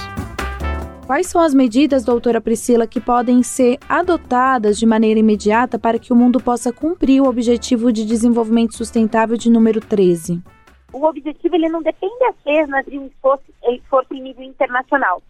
Quais 1.07 1.27
são 1.27 1.40
as 1.40 1.55
medidas, 1.55 2.05
doutora 2.05 2.38
Priscila, 2.38 2.87
que 2.87 3.01
podem 3.01 3.42
ser 3.42 3.79
adotadas 3.88 4.79
de 4.79 4.85
maneira 4.85 5.18
imediata 5.18 5.79
para 5.79 5.99
que 5.99 6.12
o 6.12 6.16
mundo 6.16 6.38
possa 6.38 6.70
cumprir 6.70 7.23
o 7.23 7.27
Objetivo 7.27 7.90
de 7.90 8.05
Desenvolvimento 8.05 8.77
Sustentável 8.77 9.38
de 9.38 9.51
número 9.51 9.81
13? 9.81 10.42
O 10.92 11.05
objetivo 11.05 11.55
ele 11.55 11.68
não 11.68 11.83
depende 11.83 12.25
apenas 12.29 12.85
de 12.85 12.99
um 12.99 13.07
esforço, 13.07 13.44
esforço 13.73 14.12
em 14.12 14.23
nível 14.23 14.44
internacional 14.44 15.23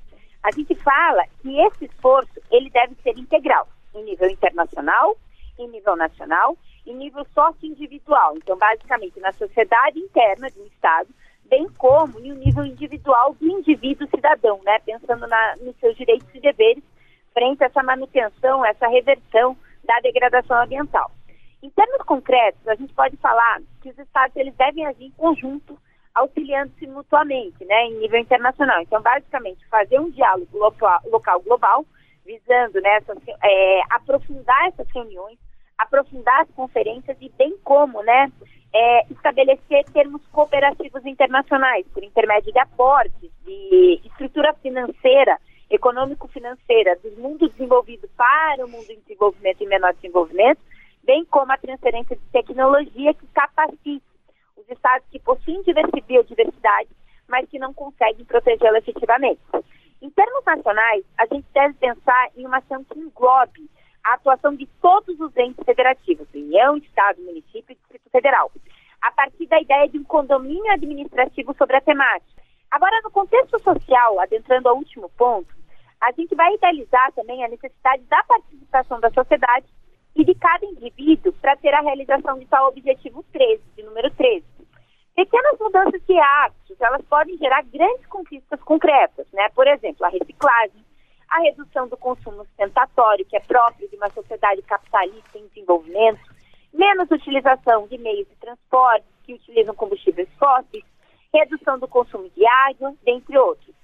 a 0.43 0.51
gente 0.53 0.75
fala 0.75 1.25
que 1.41 1.61
esse 1.61 1.85
esforço 1.85 2.41
ele 2.51 2.71
deve 2.71 2.95
ser 3.03 3.17
integral, 3.19 3.69
em 3.95 4.05
nível 4.05 4.29
internacional, 4.31 5.17
em 5.59 5.69
nível 5.69 5.97
nacional, 5.97 6.57
em 6.87 6.95
nível 6.95 7.27
sócio-individual. 7.35 8.37
Então, 8.37 8.57
basicamente, 8.57 9.21
na 9.21 9.33
sociedade 9.33 9.99
interna 9.99 10.51
de 10.51 10.59
um 10.61 10.67
Estado, 10.67 11.09
bem 11.45 11.69
como 11.77 12.19
no 12.21 12.35
nível 12.35 12.65
individual 12.65 13.35
do 13.35 13.47
indivíduo 13.47 14.09
cidadão, 14.09 14.61
né? 14.65 14.79
pensando 14.81 15.27
na, 15.27 15.57
nos 15.57 15.77
seus 15.79 15.97
direitos 15.97 16.29
e 16.35 16.41
deveres 16.41 16.83
frente 17.35 17.63
a 17.63 17.67
essa 17.67 17.83
manutenção, 17.83 18.65
essa 18.65 18.89
reversão 18.89 19.57
da 19.85 19.99
degradação 20.01 20.63
ambiental. 20.63 21.11
Em 21.63 21.69
termos 21.71 22.03
concretos, 22.07 22.67
a 22.67 22.75
gente 22.75 22.95
pode 22.95 23.17
falar 23.19 23.61
que 23.83 23.91
os 23.91 23.99
Estados 23.99 24.35
eles 24.37 24.55
devem 24.55 24.87
agir 24.87 25.05
em 25.05 25.11
conjunto 25.11 25.79
auxiliando-se 26.21 26.87
mutuamente, 26.87 27.65
né, 27.65 27.87
em 27.87 27.99
nível 27.99 28.21
internacional. 28.21 28.81
Então, 28.83 29.01
basicamente, 29.03 29.67
fazer 29.69 29.99
um 29.99 30.11
diálogo 30.11 30.57
local, 30.57 31.01
local 31.11 31.41
global, 31.41 31.85
visando 32.25 32.81
né, 32.81 32.97
essas, 32.97 33.19
é, 33.43 33.81
aprofundar 33.91 34.69
essas 34.69 34.87
reuniões, 34.95 35.39
aprofundar 35.79 36.43
as 36.43 36.51
conferências 36.51 37.17
e 37.21 37.31
bem 37.31 37.57
como, 37.65 38.03
né, 38.03 38.31
é, 38.73 39.07
estabelecer 39.11 39.85
termos 39.93 40.25
cooperativos 40.29 41.05
internacionais, 41.05 41.87
por 41.93 42.05
intermédio 42.05 42.53
de 42.53 42.59
aportes, 42.59 43.31
de 43.45 44.01
estrutura 44.05 44.53
financeira 44.55 45.39
econômico-financeira 45.69 46.97
do 46.97 47.11
mundo 47.21 47.49
desenvolvido 47.49 48.09
para 48.17 48.65
o 48.65 48.69
mundo 48.69 48.91
em 48.91 48.99
desenvolvimento 49.01 49.63
e 49.63 49.67
menor 49.67 49.95
desenvolvimento, 49.95 50.61
bem 51.05 51.25
como 51.25 51.53
a 51.53 51.57
transferência 51.57 52.17
de 52.17 52.23
tecnologia 52.33 53.15
que 53.15 53.27
capacite 53.29 54.03
estados 54.71 55.07
que 55.11 55.19
possuem 55.19 55.63
biodiversidade, 56.07 56.89
mas 57.29 57.49
que 57.49 57.59
não 57.59 57.73
conseguem 57.73 58.25
protegê-la 58.25 58.79
efetivamente. 58.79 59.41
Em 60.03 60.11
termos 60.11 60.45
nacionais, 60.45 61.05
a 61.19 61.27
gente 61.27 61.47
deve 61.53 61.75
pensar 61.75 62.29
em 62.37 62.47
uma 62.47 62.59
ação 62.59 62.83
que 62.85 62.99
englobe 62.99 63.69
a 64.03 64.15
atuação 64.15 64.55
de 64.55 64.67
todos 64.81 65.21
os 65.21 65.37
entes 65.37 65.63
federativos, 65.65 66.27
União, 66.35 66.77
Estado, 66.77 67.21
Município 67.23 67.73
e 67.73 67.75
Distrito 67.75 68.11
Federal, 68.11 68.51
a 69.01 69.11
partir 69.11 69.47
da 69.47 69.61
ideia 69.61 69.89
de 69.89 69.99
um 69.99 70.05
condomínio 70.05 70.73
administrativo 70.73 71.55
sobre 71.55 71.77
a 71.77 71.81
temática. 71.81 72.43
Agora, 72.71 73.01
no 73.03 73.11
contexto 73.11 73.59
social, 73.59 74.21
adentrando 74.21 74.69
ao 74.69 74.77
último 74.77 75.11
ponto, 75.11 75.53
a 76.01 76.13
gente 76.13 76.35
vai 76.35 76.55
idealizar 76.55 77.13
também 77.13 77.45
a 77.45 77.49
necessidade 77.49 78.03
da 78.05 78.23
participação 78.25 79.01
da 79.01 79.11
sociedade 79.11 79.67
e 80.17 80.25
de 80.25 80.35
cada 80.35 80.65
indivíduo 80.65 81.33
para 81.35 81.57
ter 81.57 81.75
a 81.75 81.83
realização 81.83 82.39
de 82.39 82.47
tal 82.47 82.69
objetivo 82.69 83.23
13, 83.33 83.63
de 83.77 83.83
número 83.83 84.11
13. 84.13 84.45
Pequenas 85.21 85.59
mudanças 85.61 86.01
de 86.07 86.19
hábitos, 86.19 86.81
elas 86.81 87.03
podem 87.03 87.37
gerar 87.37 87.63
grandes 87.65 88.07
conquistas 88.07 88.59
concretas, 88.63 89.27
né? 89.35 89.51
Por 89.51 89.69
exemplo, 89.69 90.07
a 90.07 90.09
reciclagem, 90.09 90.83
a 91.29 91.41
redução 91.41 91.87
do 91.89 91.97
consumo 91.99 92.41
ostentatório, 92.41 93.27
que 93.27 93.37
é 93.37 93.41
próprio 93.41 93.87
de 93.91 93.97
uma 93.97 94.09
sociedade 94.09 94.63
capitalista 94.63 95.37
em 95.37 95.47
desenvolvimento, 95.49 96.21
menos 96.73 97.11
utilização 97.11 97.87
de 97.87 97.99
meios 97.99 98.27
de 98.29 98.35
transporte 98.37 99.05
que 99.25 99.35
utilizam 99.35 99.75
combustíveis 99.75 100.31
fósseis, 100.39 100.85
redução 101.35 101.79
do 101.79 101.87
consumo 101.87 102.31
de 102.31 102.47
água, 102.47 102.95
dentre 103.05 103.37
outros. 103.37 103.75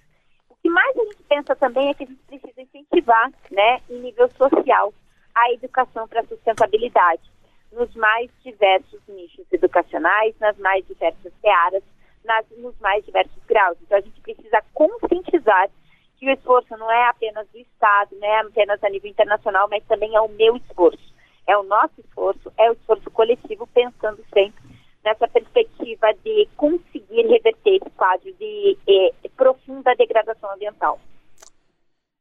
O 0.49 0.55
que 0.63 0.71
mais 0.71 0.97
a 0.97 1.05
gente 1.05 1.23
pensa 1.25 1.55
também 1.55 1.91
é 1.91 1.93
que 1.93 2.05
a 2.05 2.07
gente 2.07 2.23
precisa 2.27 2.63
incentivar, 2.63 3.31
né, 3.51 3.83
em 3.91 4.01
nível 4.01 4.31
social, 4.39 4.91
a 5.35 5.53
educação 5.53 6.09
para 6.09 6.23
a 6.23 6.27
sustentabilidade 6.27 7.36
nos 7.77 7.95
mais 7.95 8.31
diversos 8.43 9.01
nichos 9.07 9.47
educacionais, 9.53 10.35
nas 10.41 10.57
mais 10.59 10.85
diversas 10.87 11.33
searas, 11.41 11.83
nas, 12.25 12.45
nos 12.59 12.75
mais 12.81 13.05
diversos 13.05 13.45
graus. 13.47 13.77
Então, 13.83 13.99
a 13.99 14.01
gente 14.01 14.21
precisa 14.23 14.63
conscientizar 14.73 15.69
que 16.19 16.27
o 16.27 16.33
esforço 16.33 16.75
não 16.79 16.91
é 16.91 17.09
apenas 17.09 17.47
do 17.53 17.59
Estado, 17.59 18.17
não 18.19 18.27
é 18.27 18.41
apenas 18.41 18.83
a 18.83 18.89
nível 18.89 19.11
internacional, 19.11 19.69
mas 19.71 19.85
também 19.85 20.15
é 20.17 20.21
o 20.21 20.29
meu 20.29 20.57
esforço. 20.57 21.15
É 21.47 21.57
o 21.57 21.63
nosso 21.63 22.01
esforço, 22.01 22.51
é 22.59 22.71
o 22.71 22.73
esforço 22.73 23.11
coletivo, 23.11 23.69
pensando 23.69 24.25
sempre 24.33 24.65
nessa 25.05 25.29
perspectiva 25.29 26.13
de 26.25 26.49
conseguir 26.57 27.23
reverter 27.29 27.77
esse 27.77 27.91
quadro 27.91 28.33
de 28.33 28.77
eh, 28.89 29.29
profunda 29.37 29.95
degradação 29.95 30.53
ambiental. 30.53 30.99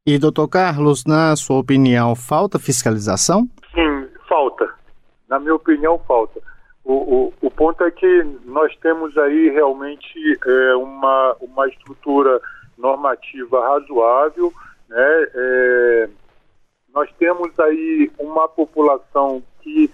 E, 0.06 0.18
doutor 0.18 0.46
Carlos, 0.46 1.04
na 1.04 1.34
sua 1.34 1.58
opinião, 1.58 2.14
falta 2.14 2.60
fiscalização? 2.60 3.48
Sim, 3.74 4.08
falta. 4.28 4.75
Na 5.28 5.38
minha 5.38 5.54
opinião, 5.54 5.98
falta. 6.06 6.40
O, 6.84 6.92
o, 6.92 7.32
o 7.42 7.50
ponto 7.50 7.82
é 7.82 7.90
que 7.90 8.22
nós 8.44 8.74
temos 8.76 9.16
aí 9.18 9.50
realmente 9.50 10.38
é, 10.46 10.74
uma, 10.76 11.36
uma 11.40 11.68
estrutura 11.68 12.40
normativa 12.78 13.60
razoável, 13.68 14.52
né? 14.88 15.26
É, 15.34 16.08
nós 16.94 17.10
temos 17.18 17.58
aí 17.58 18.10
uma 18.18 18.48
população 18.48 19.42
que 19.60 19.90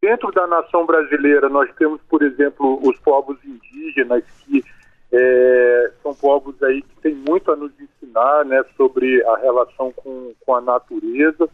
dentro 0.00 0.32
da 0.32 0.46
nação 0.46 0.84
brasileira 0.84 1.48
nós 1.48 1.72
temos, 1.76 2.00
por 2.08 2.22
exemplo, 2.22 2.80
os 2.82 2.98
povos 2.98 3.38
indígenas 3.44 4.24
que 4.44 4.64
é, 5.12 5.92
são 6.02 6.14
povos 6.14 6.60
aí 6.62 6.82
que 6.82 6.96
têm 7.02 7.14
muito 7.14 7.52
a 7.52 7.56
nos 7.56 7.70
ensinar, 7.78 8.44
né, 8.44 8.64
sobre 8.76 9.22
a 9.24 9.36
relação 9.36 9.92
com, 9.92 10.32
com 10.44 10.56
a 10.56 10.60
natureza. 10.60 11.48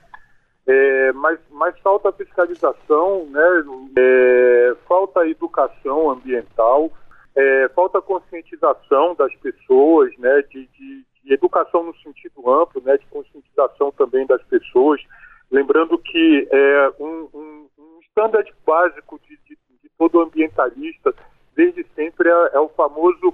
É, 0.69 1.13
mas, 1.15 1.41
mas 1.51 1.79
falta 1.79 2.13
fiscalização, 2.13 3.25
né, 3.31 3.65
é, 3.97 4.77
falta 4.87 5.27
educação 5.27 6.11
ambiental, 6.11 6.93
é, 7.35 7.71
falta 7.71 8.03
conscientização 8.03 9.15
das 9.15 9.35
pessoas, 9.37 10.15
né, 10.19 10.43
de, 10.51 10.67
de, 10.67 11.05
de, 11.25 11.33
educação 11.33 11.85
no 11.85 11.97
sentido 11.97 12.51
amplo, 12.51 12.83
né, 12.85 12.99
de 12.99 13.07
conscientização 13.07 13.91
também 13.93 14.27
das 14.27 14.43
pessoas, 14.43 15.01
lembrando 15.51 15.97
que 15.97 16.47
é, 16.53 16.93
um, 17.01 17.29
um, 17.33 17.69
um 17.79 18.01
standard 18.11 18.53
básico 18.67 19.19
de, 19.27 19.39
de, 19.49 19.57
de, 19.83 19.89
todo 19.97 20.21
ambientalista, 20.21 21.15
desde 21.57 21.83
sempre, 21.95 22.29
é, 22.29 22.51
é 22.53 22.61
o 22.61 22.69
famoso 22.69 23.33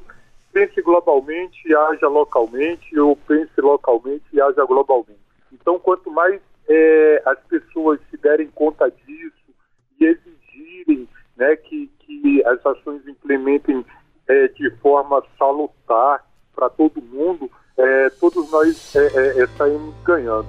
pense 0.52 0.80
globalmente, 0.82 1.74
haja 1.74 2.06
localmente, 2.06 2.96
ou 2.96 3.16
pense 3.16 3.60
localmente 3.60 4.24
e 4.32 4.40
haja 4.40 4.64
globalmente. 4.64 5.18
Então, 5.52 5.80
quanto 5.80 6.08
mais 6.12 6.40
é, 6.74 7.22
as 7.24 7.38
pessoas 7.44 8.00
se 8.10 8.16
derem 8.16 8.48
conta 8.48 8.90
disso 8.90 9.54
e 10.00 10.04
exigirem 10.04 11.08
né, 11.36 11.56
que, 11.56 11.90
que 12.00 12.44
as 12.44 12.64
ações 12.66 13.06
implementem 13.06 13.84
é, 14.26 14.48
de 14.48 14.70
forma 14.76 15.22
salutar 15.38 16.24
para 16.54 16.68
todo 16.70 17.00
mundo, 17.02 17.50
é, 17.76 18.10
todos 18.20 18.50
nós 18.50 18.94
é, 18.96 19.06
é, 19.06 19.42
é, 19.42 19.46
saímos 19.56 19.94
ganhando. 20.04 20.48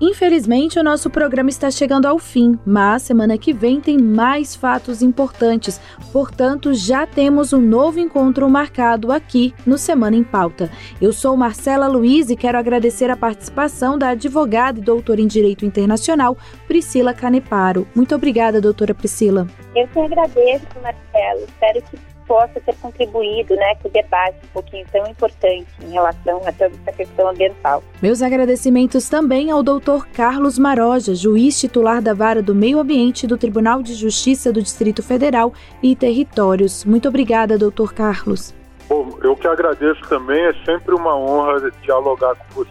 Infelizmente, 0.00 0.78
o 0.78 0.82
nosso 0.82 1.10
programa 1.10 1.50
está 1.50 1.70
chegando 1.70 2.06
ao 2.06 2.18
fim, 2.18 2.58
mas 2.64 3.02
semana 3.02 3.36
que 3.36 3.52
vem 3.52 3.80
tem 3.80 3.98
mais 3.98 4.56
fatos 4.56 5.02
importantes. 5.02 5.78
Portanto, 6.10 6.72
já 6.72 7.06
temos 7.06 7.52
um 7.52 7.60
novo 7.60 8.00
encontro 8.00 8.48
marcado 8.48 9.12
aqui 9.12 9.54
no 9.66 9.76
Semana 9.76 10.16
em 10.16 10.24
Pauta. 10.24 10.70
Eu 11.02 11.12
sou 11.12 11.36
Marcela 11.36 11.86
Luiz 11.86 12.30
e 12.30 12.36
quero 12.36 12.56
agradecer 12.56 13.10
a 13.10 13.16
participação 13.16 13.98
da 13.98 14.10
advogada 14.10 14.78
e 14.78 14.82
doutora 14.82 15.20
em 15.20 15.26
Direito 15.26 15.66
Internacional, 15.66 16.34
Priscila 16.66 17.12
Caneparo. 17.12 17.86
Muito 17.94 18.14
obrigada, 18.14 18.58
doutora 18.58 18.94
Priscila. 18.94 19.46
Eu 19.76 19.86
que 19.88 19.98
agradeço, 19.98 20.66
Marcelo. 20.82 21.44
Espero 21.44 21.82
que 21.82 21.98
possa 22.30 22.60
ter 22.60 22.76
contribuído 22.76 23.56
né, 23.56 23.74
com 23.82 23.88
o 23.88 23.90
debate 23.90 24.36
um 24.44 24.52
pouquinho 24.52 24.86
tão 24.92 25.04
importante 25.08 25.66
em 25.82 25.90
relação 25.90 26.40
a 26.46 26.52
toda 26.52 26.72
essa 26.86 26.92
questão 26.92 27.28
ambiental. 27.28 27.82
Meus 28.00 28.22
agradecimentos 28.22 29.08
também 29.08 29.50
ao 29.50 29.64
doutor 29.64 30.06
Carlos 30.06 30.56
Maroja, 30.56 31.12
juiz 31.12 31.58
titular 31.58 32.00
da 32.00 32.14
Vara 32.14 32.40
do 32.40 32.54
Meio 32.54 32.78
Ambiente 32.78 33.26
do 33.26 33.36
Tribunal 33.36 33.82
de 33.82 33.94
Justiça 33.94 34.52
do 34.52 34.62
Distrito 34.62 35.02
Federal 35.02 35.52
e 35.82 35.96
Territórios. 35.96 36.84
Muito 36.84 37.08
obrigada, 37.08 37.58
doutor 37.58 37.92
Carlos. 37.92 38.54
Bom, 38.88 39.18
eu 39.24 39.34
que 39.34 39.48
agradeço 39.48 40.00
também, 40.08 40.40
é 40.40 40.52
sempre 40.64 40.94
uma 40.94 41.16
honra 41.16 41.68
dialogar 41.82 42.36
com 42.36 42.54
você. 42.54 42.70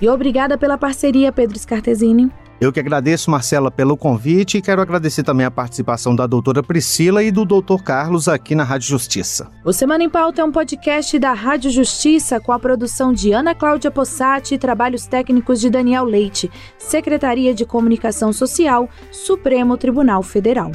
E 0.00 0.08
obrigada 0.08 0.56
pela 0.56 0.78
parceria, 0.78 1.32
Pedro 1.32 1.58
Scartesini. 1.58 2.30
Eu 2.62 2.72
que 2.72 2.78
agradeço, 2.78 3.28
Marcela, 3.28 3.72
pelo 3.72 3.96
convite 3.96 4.58
e 4.58 4.62
quero 4.62 4.80
agradecer 4.80 5.24
também 5.24 5.44
a 5.44 5.50
participação 5.50 6.14
da 6.14 6.28
doutora 6.28 6.62
Priscila 6.62 7.20
e 7.20 7.32
do 7.32 7.44
doutor 7.44 7.82
Carlos 7.82 8.28
aqui 8.28 8.54
na 8.54 8.62
Rádio 8.62 8.86
Justiça. 8.86 9.50
O 9.64 9.72
Semana 9.72 10.04
em 10.04 10.08
Pauta 10.08 10.42
é 10.42 10.44
um 10.44 10.52
podcast 10.52 11.18
da 11.18 11.32
Rádio 11.32 11.72
Justiça 11.72 12.38
com 12.38 12.52
a 12.52 12.60
produção 12.60 13.12
de 13.12 13.32
Ana 13.32 13.52
Cláudia 13.52 13.90
Possati 13.90 14.54
e 14.54 14.58
trabalhos 14.58 15.08
técnicos 15.08 15.60
de 15.60 15.68
Daniel 15.68 16.04
Leite, 16.04 16.48
Secretaria 16.78 17.52
de 17.52 17.66
Comunicação 17.66 18.32
Social, 18.32 18.88
Supremo 19.10 19.76
Tribunal 19.76 20.22
Federal. 20.22 20.70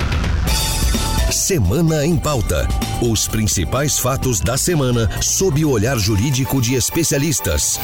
Semana 1.32 2.06
em 2.06 2.18
Pauta. 2.18 2.68
Os 3.02 3.30
principais 3.30 3.98
fatos 3.98 4.42
da 4.42 4.58
semana 4.58 5.10
sob 5.22 5.64
o 5.64 5.70
olhar 5.70 5.98
jurídico 5.98 6.60
de 6.60 6.76
especialistas. 6.76 7.80